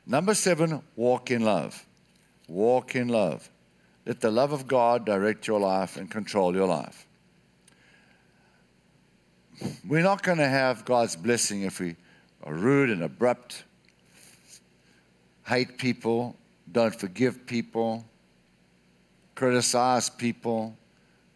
Number 0.06 0.34
seven, 0.34 0.82
walk 0.96 1.30
in 1.30 1.44
love. 1.44 1.84
Walk 2.48 2.94
in 2.94 3.08
love. 3.08 3.50
Let 4.08 4.22
the 4.22 4.30
love 4.30 4.52
of 4.52 4.66
God 4.66 5.04
direct 5.04 5.46
your 5.46 5.60
life 5.60 5.98
and 5.98 6.10
control 6.10 6.54
your 6.54 6.66
life. 6.66 7.06
We're 9.86 10.02
not 10.02 10.22
going 10.22 10.38
to 10.38 10.48
have 10.48 10.86
God's 10.86 11.14
blessing 11.14 11.62
if 11.62 11.78
we 11.78 11.94
are 12.42 12.54
rude 12.54 12.88
and 12.88 13.02
abrupt, 13.02 13.64
hate 15.46 15.76
people, 15.76 16.36
don't 16.72 16.98
forgive 16.98 17.44
people, 17.44 18.06
criticize 19.34 20.08
people, 20.08 20.74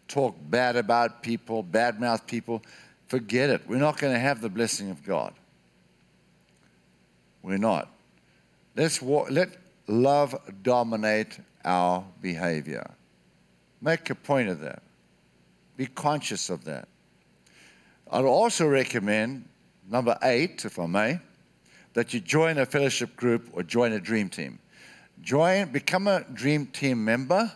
talk 0.07 0.35
bad 0.49 0.75
about 0.75 1.21
people, 1.21 1.63
badmouth 1.63 2.25
people. 2.25 2.63
Forget 3.07 3.51
it. 3.51 3.61
We're 3.67 3.77
not 3.77 3.99
going 3.99 4.13
to 4.13 4.19
have 4.19 4.41
the 4.41 4.49
blessing 4.49 4.89
of 4.89 5.03
God. 5.03 5.35
We're 7.43 7.59
not. 7.59 7.89
Let's 8.75 8.99
walk, 8.99 9.29
let 9.29 9.49
love 9.85 10.35
dominate 10.63 11.37
our 11.63 12.03
behavior. 12.21 12.89
Make 13.81 14.09
a 14.09 14.15
point 14.15 14.49
of 14.49 14.59
that. 14.61 14.81
Be 15.75 15.87
conscious 15.87 16.49
of 16.49 16.65
that. 16.65 16.87
I'd 18.11 18.25
also 18.25 18.67
recommend, 18.67 19.47
number 19.89 20.17
eight, 20.21 20.65
if 20.65 20.77
I 20.77 20.85
may, 20.85 21.19
that 21.93 22.13
you 22.13 22.19
join 22.19 22.57
a 22.57 22.65
fellowship 22.65 23.15
group 23.15 23.49
or 23.53 23.63
join 23.63 23.93
a 23.93 23.99
dream 23.99 24.29
team. 24.29 24.59
Join, 25.21 25.71
become 25.71 26.07
a 26.07 26.23
dream 26.33 26.67
team 26.67 27.03
member 27.03 27.51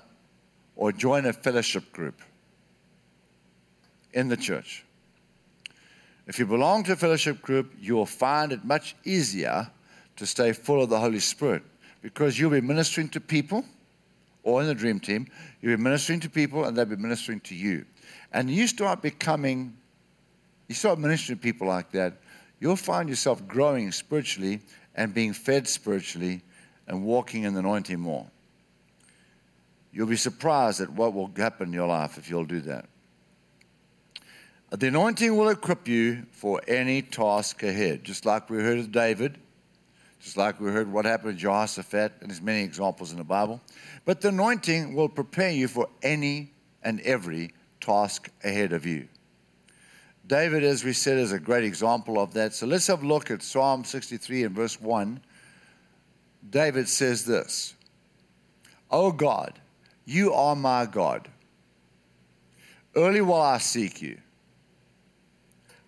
or 0.75 0.91
join 0.91 1.25
a 1.25 1.33
fellowship 1.33 1.91
group 1.91 2.21
in 4.13 4.29
the 4.29 4.37
church. 4.37 4.83
If 6.27 6.39
you 6.39 6.45
belong 6.45 6.83
to 6.83 6.93
a 6.93 6.95
fellowship 6.95 7.41
group, 7.41 7.73
you 7.79 7.95
will 7.95 8.05
find 8.05 8.51
it 8.51 8.65
much 8.65 8.95
easier 9.05 9.69
to 10.17 10.25
stay 10.25 10.51
full 10.51 10.83
of 10.83 10.89
the 10.89 10.99
Holy 10.99 11.19
Spirit 11.19 11.63
because 12.01 12.39
you'll 12.39 12.51
be 12.51 12.61
ministering 12.61 13.09
to 13.09 13.21
people, 13.21 13.63
or 14.47 14.61
in 14.61 14.67
the 14.67 14.73
dream 14.73 14.97
team, 14.97 15.27
you'll 15.59 15.75
be 15.75 15.83
ministering 15.83 16.21
to 16.21 16.29
people 16.29 16.63
and 16.63 16.77
they'll 16.77 16.85
be 16.85 16.95
ministering 16.95 17.41
to 17.41 17.53
you. 17.53 17.85
And 18.31 18.49
you 18.49 18.65
start 18.65 19.01
becoming, 19.01 19.75
you 20.69 20.73
start 20.73 20.99
ministering 20.99 21.37
to 21.37 21.43
people 21.43 21.67
like 21.67 21.91
that, 21.91 22.13
you'll 22.61 22.77
find 22.77 23.09
yourself 23.09 23.45
growing 23.45 23.91
spiritually 23.91 24.61
and 24.95 25.13
being 25.13 25.33
fed 25.33 25.67
spiritually 25.67 26.43
and 26.87 27.03
walking 27.03 27.43
in 27.43 27.55
the 27.55 27.59
anointing 27.59 27.99
more. 27.99 28.25
You'll 29.91 30.07
be 30.07 30.15
surprised 30.15 30.79
at 30.79 30.91
what 30.91 31.13
will 31.13 31.29
happen 31.35 31.67
in 31.67 31.73
your 31.73 31.87
life 31.87 32.17
if 32.17 32.29
you'll 32.29 32.45
do 32.45 32.61
that. 32.61 32.85
The 34.69 34.87
anointing 34.87 35.35
will 35.35 35.49
equip 35.49 35.89
you 35.89 36.25
for 36.31 36.61
any 36.69 37.01
task 37.01 37.63
ahead, 37.63 38.05
just 38.05 38.25
like 38.25 38.49
we 38.49 38.59
heard 38.59 38.79
of 38.79 38.93
David 38.93 39.39
just 40.19 40.37
like 40.37 40.59
we 40.59 40.71
heard 40.71 40.91
what 40.91 41.05
happened 41.05 41.33
to 41.33 41.41
Jehoshaphat, 41.41 42.13
and 42.21 42.29
there's 42.29 42.41
many 42.41 42.63
examples 42.63 43.11
in 43.11 43.17
the 43.17 43.23
Bible. 43.23 43.61
But 44.05 44.21
the 44.21 44.29
anointing 44.29 44.95
will 44.95 45.09
prepare 45.09 45.51
you 45.51 45.67
for 45.67 45.87
any 46.01 46.51
and 46.83 46.99
every 47.01 47.53
task 47.79 48.29
ahead 48.43 48.73
of 48.73 48.85
you. 48.85 49.07
David, 50.25 50.63
as 50.63 50.83
we 50.83 50.91
said, 50.91 51.17
is 51.17 51.31
a 51.31 51.39
great 51.39 51.63
example 51.63 52.19
of 52.19 52.33
that. 52.33 52.53
So 52.53 52.65
let's 52.67 52.87
have 52.87 53.03
a 53.03 53.07
look 53.07 53.31
at 53.31 53.41
Psalm 53.41 53.85
63 53.85 54.43
and 54.43 54.55
verse 54.55 54.79
1. 54.81 55.21
David 56.49 56.89
says 56.89 57.25
this 57.25 57.75
O 58.91 59.11
God, 59.11 59.59
you 60.05 60.33
are 60.33 60.55
my 60.55 60.85
God. 60.85 61.27
Early 62.95 63.21
will 63.21 63.41
I 63.41 63.59
seek 63.59 64.01
you. 64.01 64.17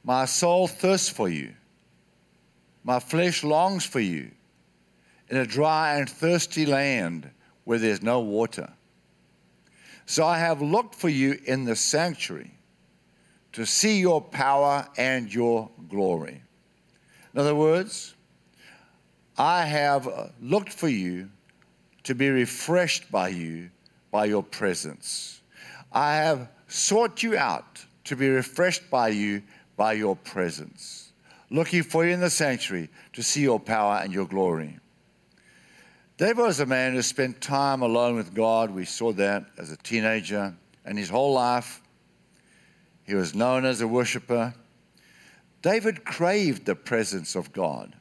My 0.04 0.26
soul 0.26 0.68
thirsts 0.68 1.10
for 1.10 1.28
you. 1.28 1.54
My 2.84 3.00
flesh 3.00 3.44
longs 3.44 3.86
for 3.86 4.00
you 4.00 4.32
in 5.30 5.38
a 5.38 5.46
dry 5.46 5.96
and 5.96 6.10
thirsty 6.10 6.66
land 6.66 7.30
where 7.64 7.80
there's 7.80 8.02
no 8.02 8.22
water. 8.22 8.72
So 10.06 10.26
I 10.26 10.40
have 10.40 10.62
looked 10.62 10.96
for 10.96 11.10
you 11.10 11.40
in 11.46 11.66
the 11.66 11.76
sanctuary 11.76 12.52
to 13.54 13.66
see 13.66 14.00
your 14.00 14.22
power 14.22 14.88
and 14.98 15.32
your 15.32 15.70
glory. 15.88 16.42
In 17.34 17.40
other 17.40 17.54
words, 17.54 18.16
I 19.38 19.66
have 19.66 20.32
looked 20.42 20.74
for 20.74 20.88
you 20.88 21.30
to 22.04 22.16
be 22.16 22.30
refreshed 22.30 23.12
by 23.12 23.30
you 23.30 23.70
by 24.12 24.26
your 24.26 24.42
presence. 24.42 25.42
I 25.92 26.16
have 26.16 26.50
sought 26.68 27.22
you 27.22 27.38
out 27.38 27.86
to 28.06 28.16
be 28.16 28.30
refreshed 28.30 28.90
by 28.90 29.10
you 29.10 29.44
by 29.78 29.94
your 29.94 30.16
presence 30.16 31.09
looking 31.50 31.84
for 31.84 32.06
you 32.06 32.14
in 32.14 32.20
the 32.20 32.30
sanctuary 32.30 32.90
to 33.14 33.24
see 33.24 33.42
your 33.42 33.60
power 33.60 34.00
and 34.04 34.14
your 34.14 34.28
glory. 34.28 34.80
David 36.18 36.38
was 36.38 36.60
a 36.60 36.66
man 36.66 36.94
who 36.94 37.02
spent 37.02 37.42
time 37.42 37.82
alone 37.82 38.16
with 38.16 38.34
God. 38.34 38.72
We 38.72 38.86
saw 38.86 39.14
that 39.14 39.46
as 39.58 39.72
a 39.72 39.78
teenager, 39.78 40.54
and 40.86 40.98
his 40.98 41.10
whole 41.10 41.34
life, 41.34 41.82
he 43.04 43.16
was 43.16 43.34
known 43.34 43.66
as 43.66 43.82
a 43.82 43.88
worshiper. 43.88 44.54
David 45.62 46.06
craved 46.06 46.66
the 46.66 46.76
presence 46.76 47.36
of 47.36 47.54
God. 47.54 47.96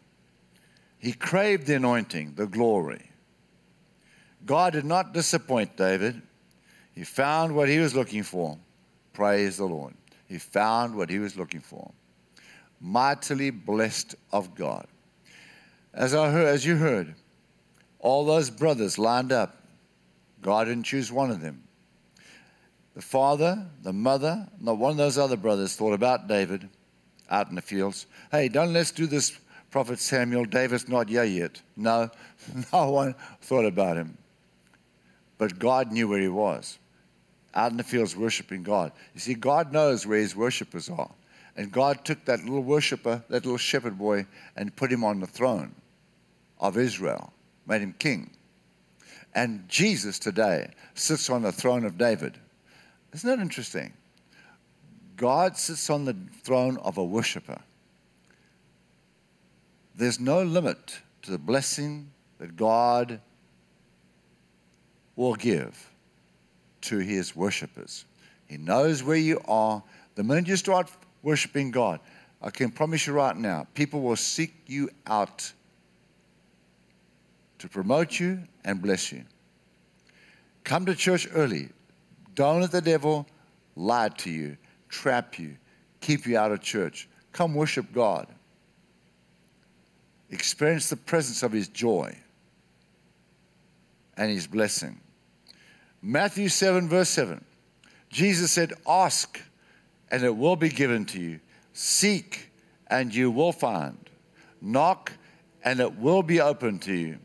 He 0.98 1.12
craved 1.12 1.66
the 1.66 1.76
anointing, 1.76 2.34
the 2.34 2.46
glory. 2.46 3.10
God 4.44 4.72
did 4.72 4.84
not 4.84 5.14
disappoint 5.14 5.76
David. 5.76 6.20
He 6.94 7.04
found 7.04 7.54
what 7.54 7.68
he 7.68 7.78
was 7.78 7.94
looking 7.94 8.24
for. 8.24 8.58
Praise 9.12 9.58
the 9.58 9.64
Lord. 9.64 9.94
He 10.28 10.38
found 10.38 10.96
what 10.96 11.08
he 11.08 11.18
was 11.18 11.36
looking 11.36 11.60
for 11.60 11.92
mightily 12.80 13.50
blessed 13.50 14.14
of 14.32 14.54
God. 14.54 14.86
As, 15.92 16.14
I 16.14 16.30
heard, 16.30 16.46
as 16.46 16.64
you 16.64 16.76
heard, 16.76 17.14
all 17.98 18.24
those 18.24 18.50
brothers 18.50 18.98
lined 18.98 19.32
up. 19.32 19.56
God 20.40 20.64
didn't 20.64 20.84
choose 20.84 21.10
one 21.10 21.30
of 21.30 21.40
them. 21.40 21.64
The 22.94 23.02
father, 23.02 23.66
the 23.82 23.92
mother, 23.92 24.48
not 24.60 24.78
one 24.78 24.92
of 24.92 24.96
those 24.96 25.18
other 25.18 25.36
brothers 25.36 25.76
thought 25.76 25.92
about 25.92 26.28
David 26.28 26.68
out 27.30 27.48
in 27.48 27.54
the 27.54 27.62
fields. 27.62 28.06
Hey, 28.30 28.48
don't 28.48 28.72
let's 28.72 28.90
do 28.90 29.06
this, 29.06 29.38
Prophet 29.70 29.98
Samuel. 29.98 30.44
David's 30.44 30.88
not 30.88 31.08
here 31.08 31.24
yet. 31.24 31.60
No, 31.76 32.10
no 32.72 32.90
one 32.90 33.14
thought 33.40 33.66
about 33.66 33.96
him. 33.96 34.16
But 35.36 35.58
God 35.58 35.92
knew 35.92 36.08
where 36.08 36.20
he 36.20 36.28
was, 36.28 36.78
out 37.54 37.70
in 37.70 37.76
the 37.76 37.84
fields 37.84 38.16
worshiping 38.16 38.62
God. 38.62 38.92
You 39.14 39.20
see, 39.20 39.34
God 39.34 39.72
knows 39.72 40.06
where 40.06 40.18
his 40.18 40.34
worshippers 40.34 40.88
are. 40.88 41.10
And 41.58 41.72
God 41.72 42.04
took 42.04 42.24
that 42.26 42.44
little 42.44 42.62
worshiper, 42.62 43.24
that 43.28 43.44
little 43.44 43.58
shepherd 43.58 43.98
boy, 43.98 44.26
and 44.54 44.74
put 44.76 44.92
him 44.92 45.02
on 45.02 45.18
the 45.18 45.26
throne 45.26 45.74
of 46.60 46.78
Israel, 46.78 47.32
made 47.66 47.82
him 47.82 47.96
king. 47.98 48.30
And 49.34 49.68
Jesus 49.68 50.20
today 50.20 50.70
sits 50.94 51.28
on 51.28 51.42
the 51.42 51.50
throne 51.50 51.84
of 51.84 51.98
David. 51.98 52.38
Isn't 53.12 53.28
that 53.28 53.40
interesting? 53.40 53.92
God 55.16 55.56
sits 55.56 55.90
on 55.90 56.04
the 56.04 56.16
throne 56.44 56.76
of 56.76 56.96
a 56.96 57.04
worshiper. 57.04 57.60
There's 59.96 60.20
no 60.20 60.44
limit 60.44 61.00
to 61.22 61.32
the 61.32 61.38
blessing 61.38 62.12
that 62.38 62.54
God 62.54 63.20
will 65.16 65.34
give 65.34 65.90
to 66.82 66.98
his 66.98 67.34
worshippers. 67.34 68.04
He 68.46 68.58
knows 68.58 69.02
where 69.02 69.16
you 69.16 69.40
are. 69.48 69.82
The 70.14 70.22
minute 70.22 70.46
you 70.46 70.54
start 70.54 70.88
worshiping 71.22 71.70
God, 71.70 72.00
I 72.40 72.50
can 72.50 72.70
promise 72.70 73.06
you 73.06 73.12
right 73.12 73.36
now, 73.36 73.66
people 73.74 74.00
will 74.00 74.16
seek 74.16 74.54
you 74.66 74.90
out 75.06 75.52
to 77.58 77.68
promote 77.68 78.20
you 78.20 78.40
and 78.64 78.80
bless 78.80 79.10
you. 79.10 79.24
Come 80.64 80.86
to 80.86 80.94
church 80.94 81.28
early. 81.34 81.70
Don't 82.34 82.60
let 82.60 82.70
the 82.70 82.80
devil 82.80 83.26
lie 83.74 84.10
to 84.10 84.30
you, 84.30 84.56
trap 84.88 85.38
you, 85.38 85.56
keep 86.00 86.26
you 86.26 86.38
out 86.38 86.52
of 86.52 86.60
church. 86.60 87.08
Come 87.32 87.54
worship 87.54 87.92
God. 87.92 88.26
Experience 90.30 90.90
the 90.90 90.96
presence 90.96 91.42
of 91.42 91.52
His 91.52 91.68
joy 91.68 92.16
and 94.16 94.30
His 94.30 94.46
blessing. 94.46 95.00
Matthew 96.02 96.48
7, 96.48 96.88
verse 96.88 97.08
7. 97.08 97.44
Jesus 98.10 98.52
said, 98.52 98.72
Ask 98.86 99.40
and 100.10 100.22
it 100.22 100.36
will 100.36 100.56
be 100.56 100.68
given 100.68 101.04
to 101.06 101.20
you. 101.20 101.40
Seek, 101.72 102.50
and 102.88 103.14
you 103.14 103.30
will 103.30 103.52
find. 103.52 103.98
Knock, 104.60 105.12
and 105.64 105.80
it 105.80 105.98
will 105.98 106.22
be 106.22 106.40
opened 106.40 106.82
to 106.82 106.94
you. 106.94 107.18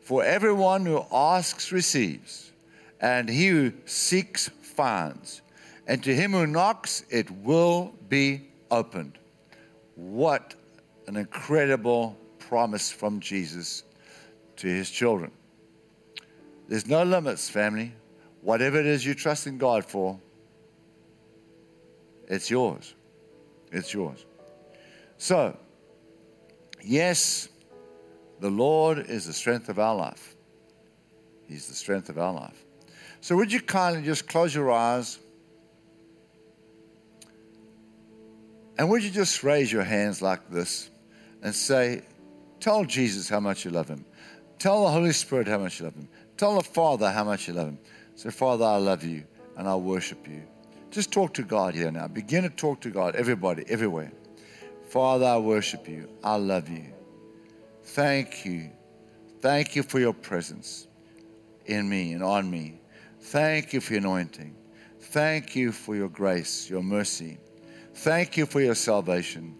For 0.00 0.24
everyone 0.24 0.86
who 0.86 1.04
asks 1.10 1.72
receives, 1.72 2.52
and 3.00 3.28
he 3.28 3.48
who 3.48 3.72
seeks 3.84 4.48
finds, 4.62 5.42
And 5.86 6.02
to 6.04 6.14
him 6.14 6.32
who 6.32 6.46
knocks, 6.46 7.04
it 7.10 7.30
will 7.30 7.94
be 8.08 8.48
opened. 8.70 9.18
What 9.94 10.54
an 11.06 11.16
incredible 11.16 12.16
promise 12.38 12.90
from 12.90 13.20
Jesus 13.20 13.84
to 14.56 14.66
his 14.66 14.90
children. 14.90 15.30
There's 16.68 16.86
no 16.86 17.04
limits, 17.04 17.48
family. 17.48 17.92
Whatever 18.42 18.78
it 18.80 18.86
is 18.86 19.04
you 19.04 19.14
trust 19.14 19.46
in 19.46 19.58
God 19.58 19.84
for, 19.84 20.18
it's 22.26 22.50
yours. 22.50 22.94
It's 23.72 23.92
yours. 23.92 24.24
So, 25.18 25.56
yes, 26.82 27.48
the 28.40 28.50
Lord 28.50 28.98
is 28.98 29.26
the 29.26 29.32
strength 29.32 29.68
of 29.68 29.78
our 29.78 29.94
life. 29.94 30.36
He's 31.46 31.68
the 31.68 31.74
strength 31.74 32.08
of 32.08 32.18
our 32.18 32.32
life. 32.32 32.64
So, 33.20 33.36
would 33.36 33.52
you 33.52 33.60
kindly 33.60 34.02
just 34.02 34.28
close 34.28 34.54
your 34.54 34.70
eyes? 34.70 35.18
And 38.78 38.90
would 38.90 39.02
you 39.02 39.10
just 39.10 39.42
raise 39.42 39.72
your 39.72 39.84
hands 39.84 40.20
like 40.20 40.50
this 40.50 40.90
and 41.42 41.54
say, 41.54 42.02
Tell 42.60 42.84
Jesus 42.84 43.28
how 43.28 43.40
much 43.40 43.64
you 43.64 43.70
love 43.70 43.88
him. 43.88 44.04
Tell 44.58 44.84
the 44.84 44.90
Holy 44.90 45.12
Spirit 45.12 45.46
how 45.46 45.58
much 45.58 45.78
you 45.78 45.84
love 45.84 45.94
him. 45.94 46.08
Tell 46.36 46.56
the 46.56 46.62
Father 46.62 47.10
how 47.10 47.24
much 47.24 47.48
you 47.48 47.54
love 47.54 47.68
him. 47.68 47.78
Say, 48.14 48.30
Father, 48.30 48.64
I 48.64 48.76
love 48.76 49.04
you 49.04 49.24
and 49.56 49.68
I 49.68 49.76
worship 49.76 50.26
you. 50.26 50.42
Just 50.96 51.12
talk 51.12 51.34
to 51.34 51.42
God 51.42 51.74
here 51.74 51.90
now. 51.90 52.08
Begin 52.08 52.44
to 52.44 52.48
talk 52.48 52.80
to 52.80 52.88
God, 52.88 53.16
everybody, 53.16 53.64
everywhere. 53.68 54.10
Father, 54.88 55.26
I 55.26 55.36
worship 55.36 55.86
you. 55.86 56.08
I 56.24 56.36
love 56.36 56.70
you. 56.70 56.86
Thank 57.84 58.46
you. 58.46 58.70
Thank 59.42 59.76
you 59.76 59.82
for 59.82 59.98
your 59.98 60.14
presence 60.14 60.86
in 61.66 61.86
me 61.86 62.14
and 62.14 62.24
on 62.24 62.50
me. 62.50 62.80
Thank 63.20 63.74
you 63.74 63.82
for 63.82 63.92
your 63.92 64.00
anointing. 64.00 64.56
Thank 64.98 65.54
you 65.54 65.70
for 65.70 65.94
your 65.94 66.08
grace, 66.08 66.70
your 66.70 66.82
mercy. 66.82 67.36
Thank 67.96 68.38
you 68.38 68.46
for 68.46 68.62
your 68.62 68.74
salvation. 68.74 69.54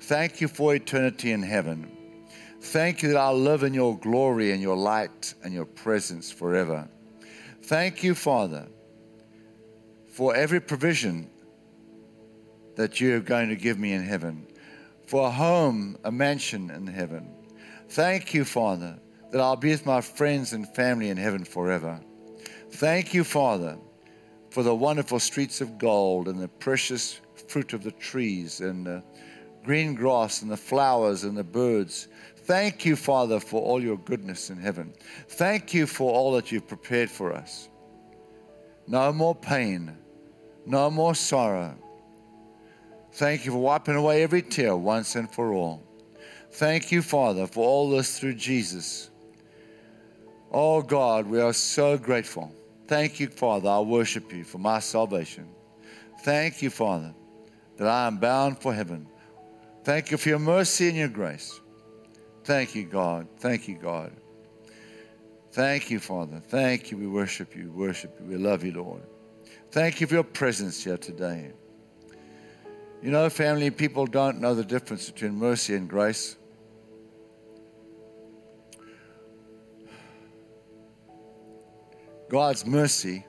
Thank 0.00 0.40
you 0.40 0.48
for 0.48 0.74
eternity 0.74 1.32
in 1.32 1.42
heaven. 1.42 1.94
Thank 2.62 3.02
you 3.02 3.10
that 3.10 3.18
I'll 3.18 3.38
live 3.38 3.64
in 3.64 3.74
your 3.74 3.98
glory 3.98 4.52
and 4.52 4.62
your 4.62 4.78
light 4.78 5.34
and 5.44 5.52
your 5.52 5.66
presence 5.66 6.30
forever. 6.30 6.88
Thank 7.64 8.02
you, 8.02 8.14
Father, 8.14 8.66
for 10.20 10.36
every 10.36 10.60
provision 10.60 11.30
that 12.76 13.00
you 13.00 13.16
are 13.16 13.20
going 13.20 13.48
to 13.48 13.56
give 13.56 13.78
me 13.78 13.94
in 13.94 14.02
heaven, 14.02 14.46
for 15.06 15.28
a 15.28 15.30
home, 15.30 15.96
a 16.04 16.12
mansion 16.12 16.70
in 16.70 16.86
heaven. 16.86 17.26
Thank 17.88 18.34
you, 18.34 18.44
Father, 18.44 18.98
that 19.30 19.40
I'll 19.40 19.56
be 19.56 19.70
with 19.70 19.86
my 19.86 20.02
friends 20.02 20.52
and 20.52 20.68
family 20.74 21.08
in 21.08 21.16
heaven 21.16 21.42
forever. 21.42 21.98
Thank 22.72 23.14
you, 23.14 23.24
Father, 23.24 23.78
for 24.50 24.62
the 24.62 24.74
wonderful 24.74 25.20
streets 25.20 25.62
of 25.62 25.78
gold 25.78 26.28
and 26.28 26.38
the 26.38 26.48
precious 26.48 27.18
fruit 27.48 27.72
of 27.72 27.82
the 27.82 27.92
trees 27.92 28.60
and 28.60 28.84
the 28.84 29.02
green 29.64 29.94
grass 29.94 30.42
and 30.42 30.50
the 30.50 30.56
flowers 30.58 31.24
and 31.24 31.34
the 31.34 31.44
birds. 31.44 32.08
Thank 32.36 32.84
you, 32.84 32.94
Father, 32.94 33.40
for 33.40 33.62
all 33.62 33.82
your 33.82 33.96
goodness 33.96 34.50
in 34.50 34.58
heaven. 34.58 34.92
Thank 35.28 35.72
you 35.72 35.86
for 35.86 36.12
all 36.12 36.32
that 36.32 36.52
you've 36.52 36.68
prepared 36.68 37.08
for 37.08 37.32
us. 37.32 37.70
No 38.86 39.12
more 39.12 39.34
pain, 39.34 39.96
no 40.70 40.90
more 40.90 41.14
sorrow. 41.14 41.74
Thank 43.12 43.44
you 43.44 43.52
for 43.52 43.58
wiping 43.58 43.96
away 43.96 44.22
every 44.22 44.42
tear 44.42 44.76
once 44.76 45.16
and 45.16 45.30
for 45.30 45.52
all. 45.52 45.82
Thank 46.52 46.92
you, 46.92 47.02
Father, 47.02 47.46
for 47.46 47.66
all 47.66 47.90
this 47.90 48.18
through 48.18 48.34
Jesus. 48.34 49.10
Oh 50.52 50.80
God, 50.80 51.26
we 51.26 51.40
are 51.40 51.52
so 51.52 51.98
grateful. 51.98 52.54
Thank 52.86 53.20
you, 53.20 53.28
Father. 53.28 53.68
I 53.68 53.80
worship 53.80 54.32
you 54.32 54.44
for 54.44 54.58
my 54.58 54.78
salvation. 54.78 55.48
Thank 56.22 56.62
you, 56.62 56.70
Father, 56.70 57.14
that 57.76 57.88
I 57.88 58.06
am 58.06 58.18
bound 58.18 58.60
for 58.60 58.72
heaven. 58.72 59.06
Thank 59.84 60.10
you 60.10 60.16
for 60.16 60.28
your 60.28 60.38
mercy 60.38 60.88
and 60.88 60.96
your 60.96 61.08
grace. 61.08 61.60
Thank 62.44 62.74
you, 62.74 62.84
God. 62.84 63.26
Thank 63.38 63.68
you, 63.68 63.76
God. 63.76 64.12
Thank 65.52 65.90
you, 65.90 65.98
Father. 65.98 66.40
Thank 66.40 66.90
you. 66.90 66.96
We 66.96 67.06
worship 67.06 67.56
you. 67.56 67.72
Worship 67.72 68.16
you. 68.20 68.26
We 68.26 68.36
love 68.36 68.64
you, 68.64 68.72
Lord. 68.72 69.02
Thank 69.70 70.00
you 70.00 70.06
for 70.06 70.14
your 70.14 70.24
presence 70.24 70.82
here 70.82 70.96
today. 70.96 71.52
You 73.02 73.10
know, 73.10 73.30
family, 73.30 73.70
people 73.70 74.06
don't 74.06 74.40
know 74.40 74.54
the 74.54 74.64
difference 74.64 75.08
between 75.08 75.34
mercy 75.36 75.74
and 75.74 75.88
grace. 75.88 76.36
God's 82.28 82.66
mercy 82.66 83.24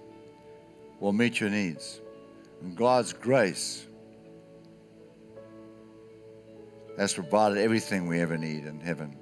will 1.00 1.14
meet 1.14 1.40
your 1.40 1.50
needs, 1.50 2.02
and 2.62 2.76
God's 2.76 3.14
grace 3.14 3.88
has 6.98 7.14
provided 7.14 7.58
everything 7.58 8.08
we 8.08 8.20
ever 8.20 8.38
need 8.38 8.66
in 8.66 8.80
heaven. 8.80 9.18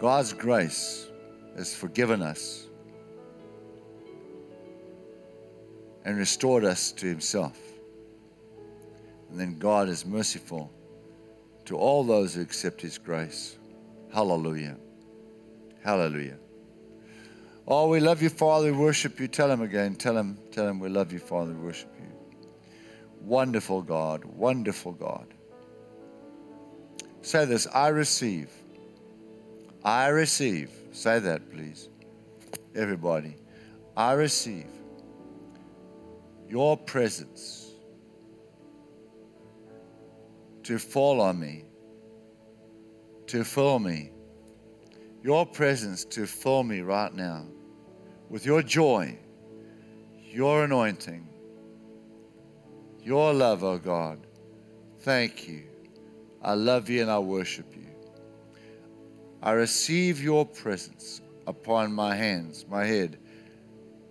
God's 0.00 0.32
grace 0.32 1.06
has 1.56 1.74
forgiven 1.74 2.20
us 2.20 2.66
and 6.04 6.18
restored 6.18 6.64
us 6.64 6.92
to 6.92 7.06
Himself. 7.06 7.58
And 9.30 9.40
then 9.40 9.58
God 9.58 9.88
is 9.88 10.04
merciful 10.04 10.70
to 11.64 11.76
all 11.76 12.04
those 12.04 12.34
who 12.34 12.42
accept 12.42 12.80
His 12.80 12.98
grace. 12.98 13.56
Hallelujah. 14.12 14.76
Hallelujah. 15.82 16.38
Oh, 17.66 17.88
we 17.88 17.98
love 17.98 18.20
you, 18.22 18.28
Father. 18.28 18.72
We 18.72 18.78
worship 18.78 19.18
you. 19.18 19.26
Tell 19.26 19.50
him 19.50 19.62
again. 19.62 19.96
Tell 19.96 20.16
him, 20.16 20.38
tell 20.52 20.68
him 20.68 20.78
we 20.78 20.90
love 20.90 21.12
you, 21.12 21.18
Father. 21.18 21.52
We 21.52 21.64
worship 21.64 21.90
you. 21.98 22.48
Wonderful 23.22 23.80
God. 23.80 24.24
Wonderful 24.24 24.92
God. 24.92 25.26
Say 27.22 27.46
this 27.46 27.66
I 27.74 27.88
receive. 27.88 28.50
I 29.82 30.08
receive. 30.08 30.70
Say 30.92 31.18
that, 31.20 31.50
please. 31.50 31.88
Everybody. 32.74 33.36
I 33.96 34.12
receive 34.12 34.66
your 36.48 36.76
presence 36.76 37.72
to 40.64 40.78
fall 40.78 41.20
on 41.20 41.38
me, 41.38 41.64
to 43.26 43.44
fill 43.44 43.78
me. 43.78 44.10
Your 45.22 45.46
presence 45.46 46.04
to 46.06 46.26
fill 46.26 46.62
me 46.64 46.82
right 46.82 47.12
now 47.14 47.46
with 48.28 48.44
your 48.44 48.62
joy, 48.62 49.18
your 50.22 50.64
anointing, 50.64 51.26
your 53.02 53.32
love, 53.32 53.64
oh 53.64 53.78
God. 53.78 54.26
Thank 55.00 55.48
you. 55.48 55.62
I 56.42 56.52
love 56.52 56.90
you 56.90 57.00
and 57.00 57.10
I 57.10 57.18
worship 57.18 57.74
you. 57.74 57.86
I 59.42 59.52
receive 59.52 60.22
your 60.22 60.44
presence 60.44 61.22
upon 61.46 61.92
my 61.92 62.14
hands, 62.14 62.66
my 62.68 62.84
head, 62.84 63.18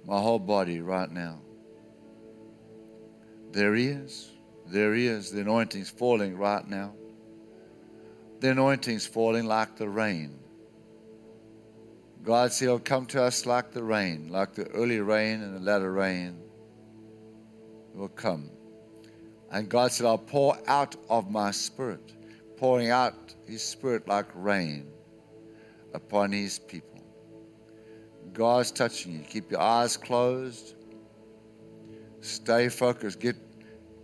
my 0.06 0.20
whole 0.20 0.40
body 0.40 0.82
right 0.82 1.12
now. 1.12 1.43
There 3.54 3.74
he 3.74 3.88
is. 3.88 4.32
There 4.68 4.94
he 4.94 5.08
is. 5.08 5.32
The 5.32 5.42
anointing's 5.42 5.90
falling 5.90 6.38
right 6.38 6.68
now. 6.68 6.94
The 8.42 8.52
anointing's 8.52 9.06
falling 9.06 9.46
like 9.46 9.78
the 9.78 9.88
rain. 9.88 10.38
God 12.24 12.52
said, 12.52 12.66
He'll 12.66 12.80
come 12.80 13.06
to 13.08 13.24
us 13.24 13.46
like 13.46 13.72
the 13.72 13.84
rain, 13.84 14.30
like 14.30 14.54
the 14.54 14.68
early 14.72 15.00
rain 15.00 15.42
and 15.42 15.56
the 15.56 15.60
latter 15.60 15.92
rain 15.92 16.38
It 17.94 17.98
will 17.98 18.10
come. 18.10 18.50
And 19.52 19.70
God 19.70 19.92
said, 19.92 20.06
I'll 20.06 20.18
pour 20.18 20.58
out 20.68 20.96
of 21.10 21.32
my 21.32 21.52
spirit 21.52 22.14
pouring 22.64 22.92
out 22.92 23.36
His 23.46 23.62
Spirit 23.62 24.08
like 24.08 24.28
rain 24.34 24.88
upon 25.94 26.32
His 26.32 26.60
people. 26.60 27.04
God's 28.32 28.72
touching 28.72 29.12
you. 29.12 29.20
Keep 29.20 29.52
your 29.52 29.60
eyes 29.60 29.98
closed. 29.98 30.76
Stay 32.22 32.70
focused. 32.70 33.20
Get 33.20 33.36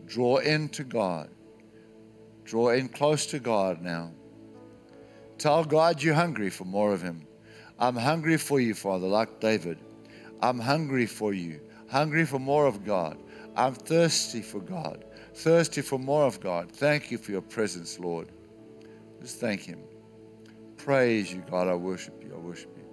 draw 0.10 0.38
into 0.38 0.84
God. 0.84 1.30
Draw 2.44 2.70
in 2.70 2.90
close 2.90 3.28
to 3.28 3.40
God 3.40 3.82
now. 3.82 4.12
Tell 5.38 5.64
God 5.64 6.02
you're 6.02 6.16
hungry 6.16 6.50
for 6.50 6.66
more 6.66 6.92
of 6.92 7.02
Him. 7.02 7.26
I'm 7.78 7.96
hungry 7.96 8.38
for 8.38 8.60
you, 8.60 8.74
Father, 8.74 9.08
like 9.08 9.40
David. 9.40 9.78
I'm 10.42 10.60
hungry 10.60 11.06
for 11.06 11.32
you, 11.32 11.62
hungry 11.90 12.26
for 12.26 12.40
more 12.40 12.66
of 12.66 12.84
God. 12.84 13.18
I'm 13.56 13.76
thirsty 13.76 14.42
for 14.42 14.60
God, 14.60 15.06
thirsty 15.36 15.82
for 15.82 16.00
more 16.00 16.26
of 16.26 16.42
God. 16.42 16.72
Thank 16.72 17.12
you 17.12 17.18
for 17.18 17.32
your 17.32 17.42
presence, 17.42 18.00
Lord. 18.00 18.30
Just 19.22 19.40
thank 19.40 19.62
Him. 19.62 19.80
Praise 20.78 21.32
you, 21.32 21.44
God. 21.50 21.68
I 21.68 21.76
worship 21.76 22.22
you. 22.24 22.34
I 22.34 22.38
worship 22.38 22.76
you. 22.76 22.86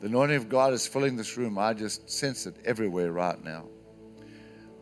The 0.00 0.06
anointing 0.06 0.36
of 0.36 0.48
God 0.48 0.72
is 0.74 0.86
filling 0.86 1.16
this 1.16 1.36
room. 1.36 1.58
I 1.58 1.72
just 1.72 2.10
sense 2.10 2.46
it 2.46 2.56
everywhere 2.64 3.10
right 3.10 3.42
now. 3.42 3.66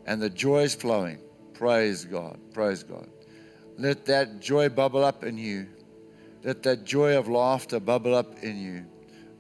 And 0.05 0.21
the 0.21 0.31
joy 0.31 0.63
is 0.63 0.75
flowing. 0.75 1.21
Praise 1.59 2.05
God. 2.05 2.39
Praise 2.53 2.83
God. 2.83 3.09
Let 3.79 4.05
that 4.07 4.41
joy 4.41 4.69
bubble 4.69 5.05
up 5.05 5.25
in 5.25 5.39
you. 5.39 5.67
Let 6.45 6.63
that 6.65 6.85
joy 6.85 7.17
of 7.17 7.29
laughter 7.29 7.81
bubble 7.81 8.15
up 8.15 8.43
in 8.43 8.59
you. 8.59 8.85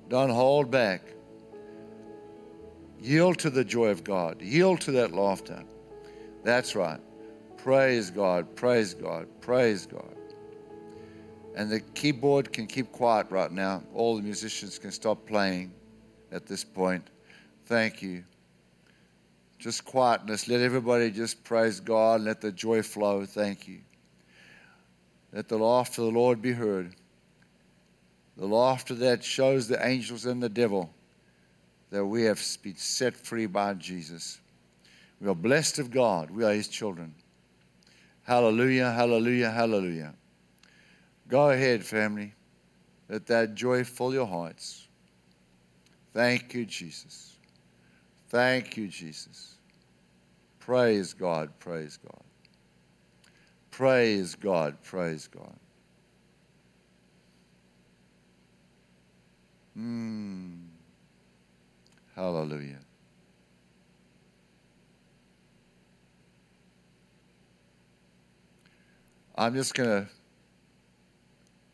Don't 0.08 0.30
hold 0.30 0.70
back. 0.70 1.02
Yield 3.00 3.38
to 3.40 3.50
the 3.50 3.64
joy 3.64 3.88
of 3.88 4.02
God. 4.02 4.40
Yield 4.40 4.80
to 4.82 4.92
that 4.92 5.12
laughter. 5.12 5.62
That's 6.42 6.74
right. 6.74 7.00
Praise 7.58 8.10
God, 8.10 8.54
praise 8.54 8.94
God, 8.94 9.26
praise 9.40 9.86
God. 9.86 10.16
And 11.54 11.70
the 11.70 11.80
keyboard 11.80 12.52
can 12.52 12.66
keep 12.66 12.92
quiet 12.92 13.26
right 13.30 13.50
now. 13.50 13.82
All 13.94 14.16
the 14.16 14.22
musicians 14.22 14.78
can 14.78 14.92
stop 14.92 15.26
playing 15.26 15.72
at 16.30 16.46
this 16.46 16.62
point. 16.64 17.08
Thank 17.64 18.02
you. 18.02 18.24
Just 19.58 19.84
quietness. 19.84 20.48
Let 20.48 20.60
everybody 20.60 21.10
just 21.10 21.42
praise 21.44 21.80
God. 21.80 22.20
Let 22.20 22.40
the 22.40 22.52
joy 22.52 22.82
flow. 22.82 23.24
Thank 23.24 23.66
you. 23.66 23.80
Let 25.32 25.48
the 25.48 25.58
laughter 25.58 26.02
of 26.02 26.12
the 26.12 26.18
Lord 26.18 26.40
be 26.40 26.52
heard. 26.52 26.94
The 28.36 28.46
laughter 28.46 28.94
that 28.94 29.24
shows 29.24 29.66
the 29.66 29.84
angels 29.86 30.26
and 30.26 30.42
the 30.42 30.48
devil 30.48 30.92
that 31.90 32.04
we 32.04 32.24
have 32.24 32.42
been 32.62 32.76
set 32.76 33.16
free 33.16 33.46
by 33.46 33.74
Jesus. 33.74 34.40
We 35.20 35.28
are 35.28 35.34
blessed 35.34 35.78
of 35.78 35.90
God. 35.90 36.30
We 36.30 36.44
are 36.44 36.52
His 36.52 36.68
children. 36.68 37.14
Hallelujah, 38.24 38.90
hallelujah, 38.90 39.50
hallelujah. 39.50 40.14
Go 41.28 41.50
ahead, 41.50 41.84
family. 41.84 42.34
Let 43.08 43.26
that 43.26 43.54
joy 43.54 43.84
fill 43.84 44.12
your 44.12 44.26
hearts. 44.26 44.88
Thank 46.12 46.54
you, 46.54 46.66
Jesus. 46.66 47.35
Thank 48.28 48.76
you, 48.76 48.88
Jesus. 48.88 49.54
Praise 50.58 51.14
God, 51.14 51.50
praise 51.60 51.98
God. 51.98 52.22
Praise 53.70 54.34
God, 54.34 54.82
praise 54.82 55.28
God. 55.28 55.56
Mm. 59.78 60.66
Hallelujah. 62.14 62.78
I'm 69.36 69.54
just 69.54 69.74
going 69.74 69.88
to 69.88 70.08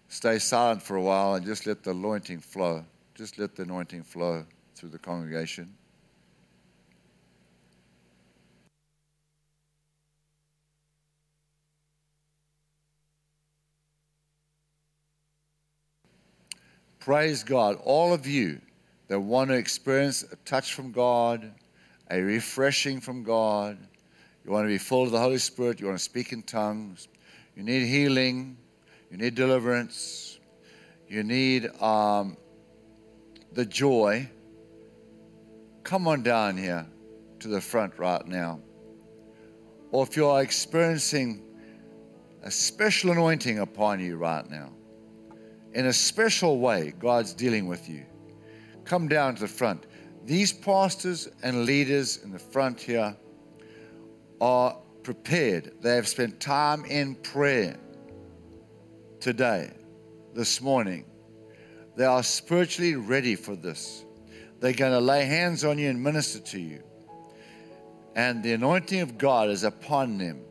stay 0.09 0.39
silent 0.41 0.83
for 0.83 0.97
a 0.97 1.03
while 1.03 1.35
and 1.37 1.47
just 1.47 1.65
let 1.65 1.85
the 1.85 1.93
anointing 1.93 2.41
flow. 2.41 2.85
Just 3.15 3.39
let 3.39 3.55
the 3.55 3.63
anointing 3.63 4.03
flow 4.03 4.45
through 4.75 4.89
the 4.89 4.99
congregation. 4.99 5.73
Praise 17.05 17.43
God. 17.43 17.81
All 17.83 18.15
of 18.15 18.29
you 18.29 18.61
that 19.09 19.19
want 19.19 19.51
to 19.51 19.57
experience 19.57 20.23
a 20.23 20.37
touch 20.45 20.73
from 20.73 20.93
God, 20.93 21.53
a 22.13 22.21
refreshing 22.21 23.01
from 23.01 23.25
God, 23.25 23.77
you 24.45 24.53
want 24.53 24.67
to 24.67 24.69
be 24.69 24.79
full 24.79 25.03
of 25.03 25.11
the 25.11 25.19
Holy 25.19 25.39
Spirit, 25.39 25.81
you 25.81 25.87
want 25.87 25.99
to 25.99 26.05
speak 26.05 26.33
in 26.33 26.45
tongues, 26.45 27.09
you 27.57 27.65
need 27.65 27.89
healing, 27.89 28.57
you 29.11 29.17
need 29.17 29.35
deliverance, 29.35 30.39
you 31.09 31.25
need 31.25 31.67
um, 31.83 32.37
the 33.51 33.67
joy. 33.67 34.31
Come 35.83 36.07
on 36.07 36.23
down 36.23 36.57
here 36.57 36.87
to 37.41 37.49
the 37.49 37.61
front 37.61 37.99
right 37.99 38.25
now. 38.29 38.61
Or 39.91 40.05
if 40.05 40.15
you're 40.15 40.41
experiencing 40.41 41.43
a 42.45 42.51
special 42.53 43.11
anointing 43.11 43.59
upon 43.59 43.99
you 43.99 44.19
right 44.19 44.49
now, 44.49 44.71
in 45.75 45.87
a 45.87 45.93
special 45.93 46.59
way, 46.59 46.93
God's 46.99 47.33
dealing 47.33 47.67
with 47.67 47.89
you. 47.89 48.05
Come 48.85 49.09
down 49.09 49.35
to 49.37 49.41
the 49.41 49.49
front. 49.49 49.87
These 50.25 50.53
pastors 50.53 51.29
and 51.43 51.65
leaders 51.65 52.19
in 52.23 52.31
the 52.31 52.39
front 52.39 52.81
here 52.81 53.17
are 54.41 54.77
prepared. 55.03 55.73
They 55.81 55.97
have 55.97 56.07
spent 56.07 56.41
time 56.41 56.85
in 56.85 57.15
prayer 57.17 57.77
today, 59.21 59.71
this 60.35 60.61
morning. 60.61 61.05
They 61.97 62.05
are 62.05 62.23
spiritually 62.23 62.97
ready 62.97 63.35
for 63.35 63.57
this. 63.57 64.05
They're 64.61 64.73
going 64.73 64.93
to 64.93 65.01
lay 65.01 65.25
hands 65.25 65.65
on 65.65 65.79
you 65.79 65.91
and 65.91 66.03
minister 66.03 66.39
to 66.39 66.61
you. 66.61 66.83
And 68.15 68.43
the 68.43 68.53
anointing 68.53 69.01
of 69.01 69.19
God 69.19 69.49
is 69.49 69.65
upon 69.65 70.19
them 70.19 70.43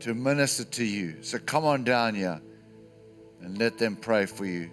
to 0.00 0.14
minister 0.14 0.64
to 0.64 0.84
you. 0.84 1.22
So 1.22 1.38
come 1.38 1.64
on 1.64 1.84
down 1.84 2.14
here 2.14 2.40
and 3.40 3.58
let 3.58 3.78
them 3.78 3.96
pray 3.96 4.26
for 4.26 4.44
you 4.44 4.70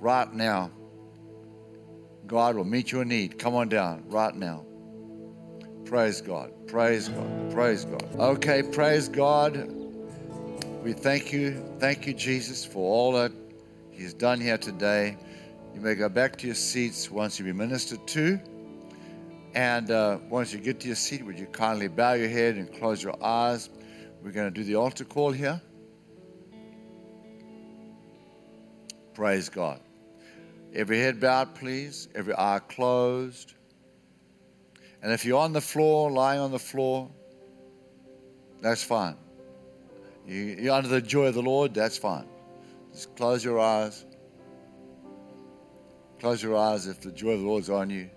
right 0.00 0.32
now. 0.32 0.70
God 2.26 2.56
will 2.56 2.64
meet 2.64 2.90
your 2.92 3.04
need. 3.04 3.38
Come 3.38 3.54
on 3.54 3.68
down 3.68 4.04
right 4.08 4.34
now. 4.34 4.64
Praise 5.84 6.20
God. 6.20 6.52
Praise 6.66 7.08
God. 7.08 7.52
Praise 7.52 7.84
God. 7.84 8.04
Okay, 8.18 8.62
praise 8.62 9.08
God. 9.08 9.72
We 10.82 10.92
thank 10.92 11.32
you. 11.32 11.62
Thank 11.78 12.06
you, 12.06 12.12
Jesus, 12.12 12.64
for 12.64 12.78
all 12.78 13.12
that 13.12 13.32
He's 13.90 14.12
done 14.12 14.40
here 14.40 14.58
today. 14.58 15.16
You 15.74 15.80
may 15.80 15.94
go 15.94 16.08
back 16.08 16.36
to 16.38 16.46
your 16.46 16.56
seats 16.56 17.10
once 17.10 17.38
you've 17.38 17.46
been 17.46 17.56
ministered 17.56 18.06
to. 18.08 18.40
And 19.54 19.90
uh, 19.90 20.18
once 20.28 20.52
you 20.52 20.58
get 20.58 20.80
to 20.80 20.86
your 20.86 20.96
seat, 20.96 21.24
would 21.24 21.38
you 21.38 21.46
kindly 21.46 21.88
bow 21.88 22.14
your 22.14 22.28
head 22.28 22.56
and 22.56 22.72
close 22.72 23.02
your 23.02 23.16
eyes? 23.24 23.70
We're 24.22 24.32
going 24.32 24.52
to 24.52 24.54
do 24.54 24.64
the 24.64 24.74
altar 24.74 25.04
call 25.04 25.30
here. 25.30 25.60
Praise 29.16 29.48
God. 29.48 29.80
Every 30.74 31.00
head 31.00 31.20
bowed, 31.20 31.54
please. 31.54 32.08
Every 32.14 32.34
eye 32.34 32.60
closed. 32.68 33.54
And 35.02 35.10
if 35.10 35.24
you're 35.24 35.40
on 35.40 35.54
the 35.54 35.60
floor, 35.62 36.10
lying 36.10 36.38
on 36.38 36.50
the 36.50 36.58
floor, 36.58 37.10
that's 38.60 38.82
fine. 38.82 39.16
You, 40.26 40.70
are 40.70 40.76
under 40.76 40.90
the 40.90 41.00
joy 41.00 41.28
of 41.28 41.34
the 41.34 41.40
Lord, 41.40 41.72
that's 41.72 41.96
fine. 41.96 42.26
Just 42.92 43.16
close 43.16 43.42
your 43.42 43.58
eyes. 43.58 44.04
Close 46.20 46.42
your 46.42 46.54
eyes 46.54 46.86
if 46.86 47.00
the 47.00 47.10
joy 47.10 47.30
of 47.30 47.40
the 47.40 47.46
Lord's 47.46 47.70
on 47.70 47.88
you. 47.88 48.10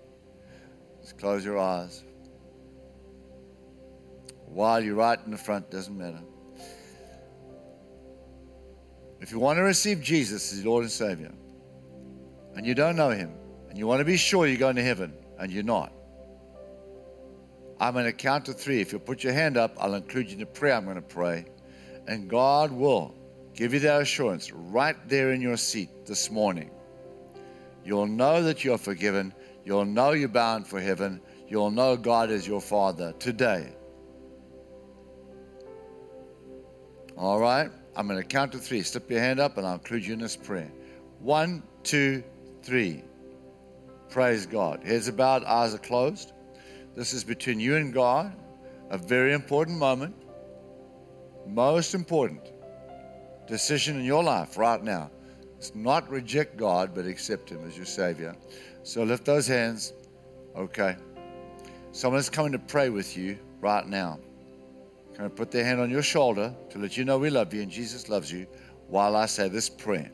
Just 0.99 1.17
close 1.17 1.45
your 1.45 1.57
eyes. 1.57 2.03
While 4.47 4.83
you're 4.83 4.95
right 4.95 5.19
in 5.23 5.31
the 5.31 5.37
front, 5.37 5.71
doesn't 5.71 5.97
matter. 5.97 6.19
If 9.21 9.31
you 9.31 9.39
want 9.39 9.57
to 9.57 9.63
receive 9.63 10.01
Jesus 10.01 10.53
as 10.53 10.63
your 10.63 10.71
Lord 10.71 10.83
and 10.83 10.91
Savior, 10.91 11.31
and 12.55 12.65
you 12.65 12.73
don't 12.73 12.95
know 12.95 13.09
Him, 13.09 13.33
and 13.69 13.77
you 13.77 13.85
want 13.85 13.99
to 13.99 14.05
be 14.05 14.17
sure 14.17 14.47
you're 14.47 14.57
going 14.57 14.75
to 14.77 14.83
heaven, 14.83 15.13
and 15.37 15.51
you're 15.51 15.63
not, 15.63 15.93
I'm 17.79 17.93
going 17.93 18.05
to 18.05 18.13
count 18.13 18.45
to 18.45 18.53
three. 18.53 18.81
If 18.81 18.91
you 18.91 18.99
put 18.99 19.23
your 19.23 19.33
hand 19.33 19.55
up, 19.55 19.75
I'll 19.79 19.93
include 19.93 20.27
you 20.27 20.33
in 20.33 20.39
the 20.39 20.45
prayer 20.45 20.73
I'm 20.73 20.83
going 20.83 20.97
to 20.97 21.01
pray. 21.01 21.45
And 22.07 22.29
God 22.29 22.71
will 22.71 23.15
give 23.53 23.73
you 23.73 23.79
that 23.81 24.01
assurance 24.01 24.51
right 24.51 24.97
there 25.07 25.31
in 25.31 25.41
your 25.41 25.55
seat 25.55 26.05
this 26.05 26.29
morning. 26.29 26.71
You'll 27.85 28.07
know 28.07 28.43
that 28.43 28.65
you're 28.65 28.77
forgiven. 28.77 29.33
You'll 29.63 29.85
know 29.85 30.11
you're 30.11 30.27
bound 30.27 30.67
for 30.67 30.81
heaven. 30.81 31.21
You'll 31.47 31.71
know 31.71 31.95
God 31.95 32.31
is 32.31 32.45
your 32.45 32.59
Father 32.59 33.13
today. 33.17 33.73
All 37.15 37.39
right? 37.39 37.71
I'm 37.99 38.07
going 38.07 38.17
to 38.17 38.25
count 38.25 38.53
to 38.53 38.59
three. 38.59 38.81
Slip 38.81 39.11
your 39.11 39.19
hand 39.19 39.41
up 39.41 39.57
and 39.57 39.67
I'll 39.67 39.73
include 39.73 40.05
you 40.05 40.13
in 40.13 40.19
this 40.19 40.37
prayer. 40.37 40.71
One, 41.19 41.61
two, 41.83 42.23
three. 42.63 43.03
Praise 44.09 44.45
God. 44.45 44.85
Heads 44.85 45.11
bowed, 45.11 45.43
eyes 45.43 45.75
are 45.75 45.79
closed. 45.79 46.31
This 46.95 47.11
is 47.11 47.25
between 47.25 47.59
you 47.59 47.75
and 47.75 47.93
God, 47.93 48.33
a 48.89 48.97
very 48.97 49.33
important 49.33 49.77
moment, 49.77 50.15
most 51.45 51.93
important 51.93 52.39
decision 53.49 53.99
in 53.99 54.05
your 54.05 54.23
life 54.23 54.57
right 54.57 54.81
now. 54.81 55.11
It's 55.57 55.75
not 55.75 56.09
reject 56.09 56.55
God, 56.55 56.95
but 56.95 57.05
accept 57.05 57.49
Him 57.49 57.67
as 57.67 57.75
your 57.75 57.85
Savior. 57.85 58.33
So 58.83 59.03
lift 59.03 59.25
those 59.25 59.45
hands. 59.45 59.91
Okay. 60.55 60.95
Someone's 61.91 62.29
coming 62.29 62.53
to 62.53 62.59
pray 62.59 62.87
with 62.87 63.17
you 63.17 63.37
right 63.59 63.85
now. 63.85 64.19
Can 65.19 65.25
I 65.25 65.29
put 65.31 65.51
their 65.51 65.65
hand 65.65 65.81
on 65.81 65.89
your 65.89 66.01
shoulder 66.01 66.55
to 66.69 66.79
let 66.79 66.95
you 66.95 67.03
know 67.03 67.17
we 67.17 67.29
love 67.29 67.53
you 67.53 67.61
and 67.61 67.69
Jesus 67.69 68.07
loves 68.07 68.31
you 68.31 68.47
while 68.87 69.17
I 69.17 69.25
say 69.25 69.49
this 69.49 69.67
prayer. 69.67 70.09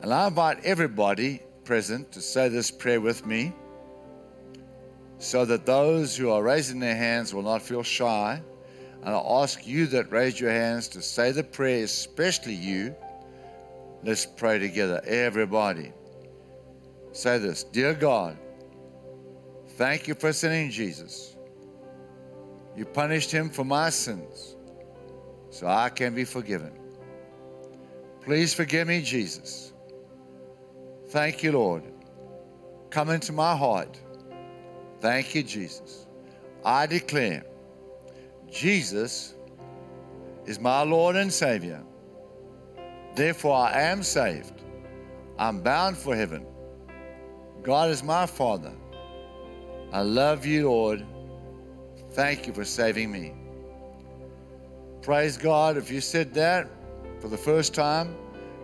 And 0.00 0.10
I 0.10 0.26
invite 0.26 0.64
everybody 0.64 1.42
present 1.64 2.10
to 2.12 2.22
say 2.22 2.48
this 2.48 2.70
prayer 2.70 3.02
with 3.02 3.26
me 3.26 3.52
so 5.18 5.44
that 5.44 5.66
those 5.66 6.16
who 6.16 6.30
are 6.30 6.42
raising 6.42 6.80
their 6.80 6.96
hands 6.96 7.34
will 7.34 7.42
not 7.42 7.60
feel 7.60 7.82
shy. 7.82 8.40
And 9.02 9.14
I 9.14 9.18
ask 9.18 9.66
you 9.66 9.86
that 9.88 10.10
raise 10.10 10.40
your 10.40 10.50
hands 10.50 10.88
to 10.88 11.02
say 11.02 11.32
the 11.32 11.44
prayer, 11.44 11.84
especially 11.84 12.54
you. 12.54 12.96
Let's 14.02 14.24
pray 14.24 14.58
together, 14.60 15.02
everybody. 15.04 15.92
Say 17.12 17.36
this 17.36 17.64
Dear 17.64 17.92
God, 17.92 18.38
thank 19.76 20.08
you 20.08 20.14
for 20.14 20.32
sending 20.32 20.70
Jesus 20.70 21.33
you 22.76 22.84
punished 22.84 23.30
him 23.30 23.50
for 23.50 23.64
my 23.64 23.90
sins 23.90 24.56
so 25.50 25.66
I 25.66 25.88
can 25.88 26.14
be 26.14 26.24
forgiven. 26.24 26.72
Please 28.22 28.54
forgive 28.54 28.88
me, 28.88 29.02
Jesus. 29.02 29.72
Thank 31.08 31.42
you, 31.42 31.52
Lord. 31.52 31.84
Come 32.90 33.10
into 33.10 33.32
my 33.32 33.56
heart. 33.56 34.00
Thank 35.00 35.34
you, 35.34 35.42
Jesus. 35.42 36.06
I 36.64 36.86
declare 36.86 37.44
Jesus 38.50 39.34
is 40.46 40.58
my 40.58 40.82
Lord 40.82 41.16
and 41.16 41.32
Savior. 41.32 41.82
Therefore, 43.14 43.56
I 43.56 43.82
am 43.82 44.02
saved. 44.02 44.62
I'm 45.38 45.60
bound 45.60 45.96
for 45.96 46.16
heaven. 46.16 46.46
God 47.62 47.90
is 47.90 48.02
my 48.02 48.26
Father. 48.26 48.72
I 49.92 50.02
love 50.02 50.44
you, 50.44 50.68
Lord. 50.68 51.04
Thank 52.14 52.46
you 52.46 52.52
for 52.52 52.64
saving 52.64 53.10
me. 53.10 53.34
Praise 55.02 55.36
God. 55.36 55.76
If 55.76 55.90
you 55.90 56.00
said 56.00 56.32
that 56.34 56.68
for 57.20 57.26
the 57.28 57.36
first 57.36 57.74
time, 57.74 58.14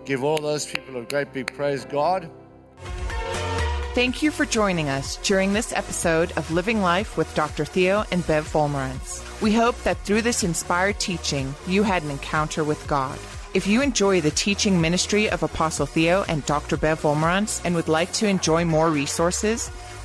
give 0.04 0.22
all 0.22 0.38
those 0.38 0.66
people 0.66 0.96
a 0.96 1.04
great 1.04 1.32
big 1.32 1.52
praise 1.54 1.84
God. 1.84 2.30
Thank 3.92 4.22
you 4.22 4.30
for 4.30 4.46
joining 4.46 4.88
us 4.88 5.16
during 5.16 5.52
this 5.52 5.72
episode 5.72 6.30
of 6.36 6.48
Living 6.52 6.80
Life 6.80 7.16
with 7.16 7.34
Dr. 7.34 7.64
Theo 7.64 8.04
and 8.12 8.24
Bev 8.24 8.48
Wolmarans. 8.52 9.42
We 9.42 9.52
hope 9.52 9.76
that 9.82 9.98
through 9.98 10.22
this 10.22 10.44
inspired 10.44 11.00
teaching, 11.00 11.52
you 11.66 11.82
had 11.82 12.04
an 12.04 12.10
encounter 12.12 12.62
with 12.62 12.86
God. 12.86 13.18
If 13.52 13.66
you 13.66 13.82
enjoy 13.82 14.20
the 14.20 14.30
teaching 14.30 14.80
ministry 14.80 15.28
of 15.28 15.42
Apostle 15.42 15.86
Theo 15.86 16.24
and 16.28 16.46
Dr. 16.46 16.76
Bev 16.76 17.02
Wolmarans 17.02 17.60
and 17.64 17.74
would 17.74 17.88
like 17.88 18.12
to 18.12 18.28
enjoy 18.28 18.64
more 18.64 18.90
resources, 18.90 19.72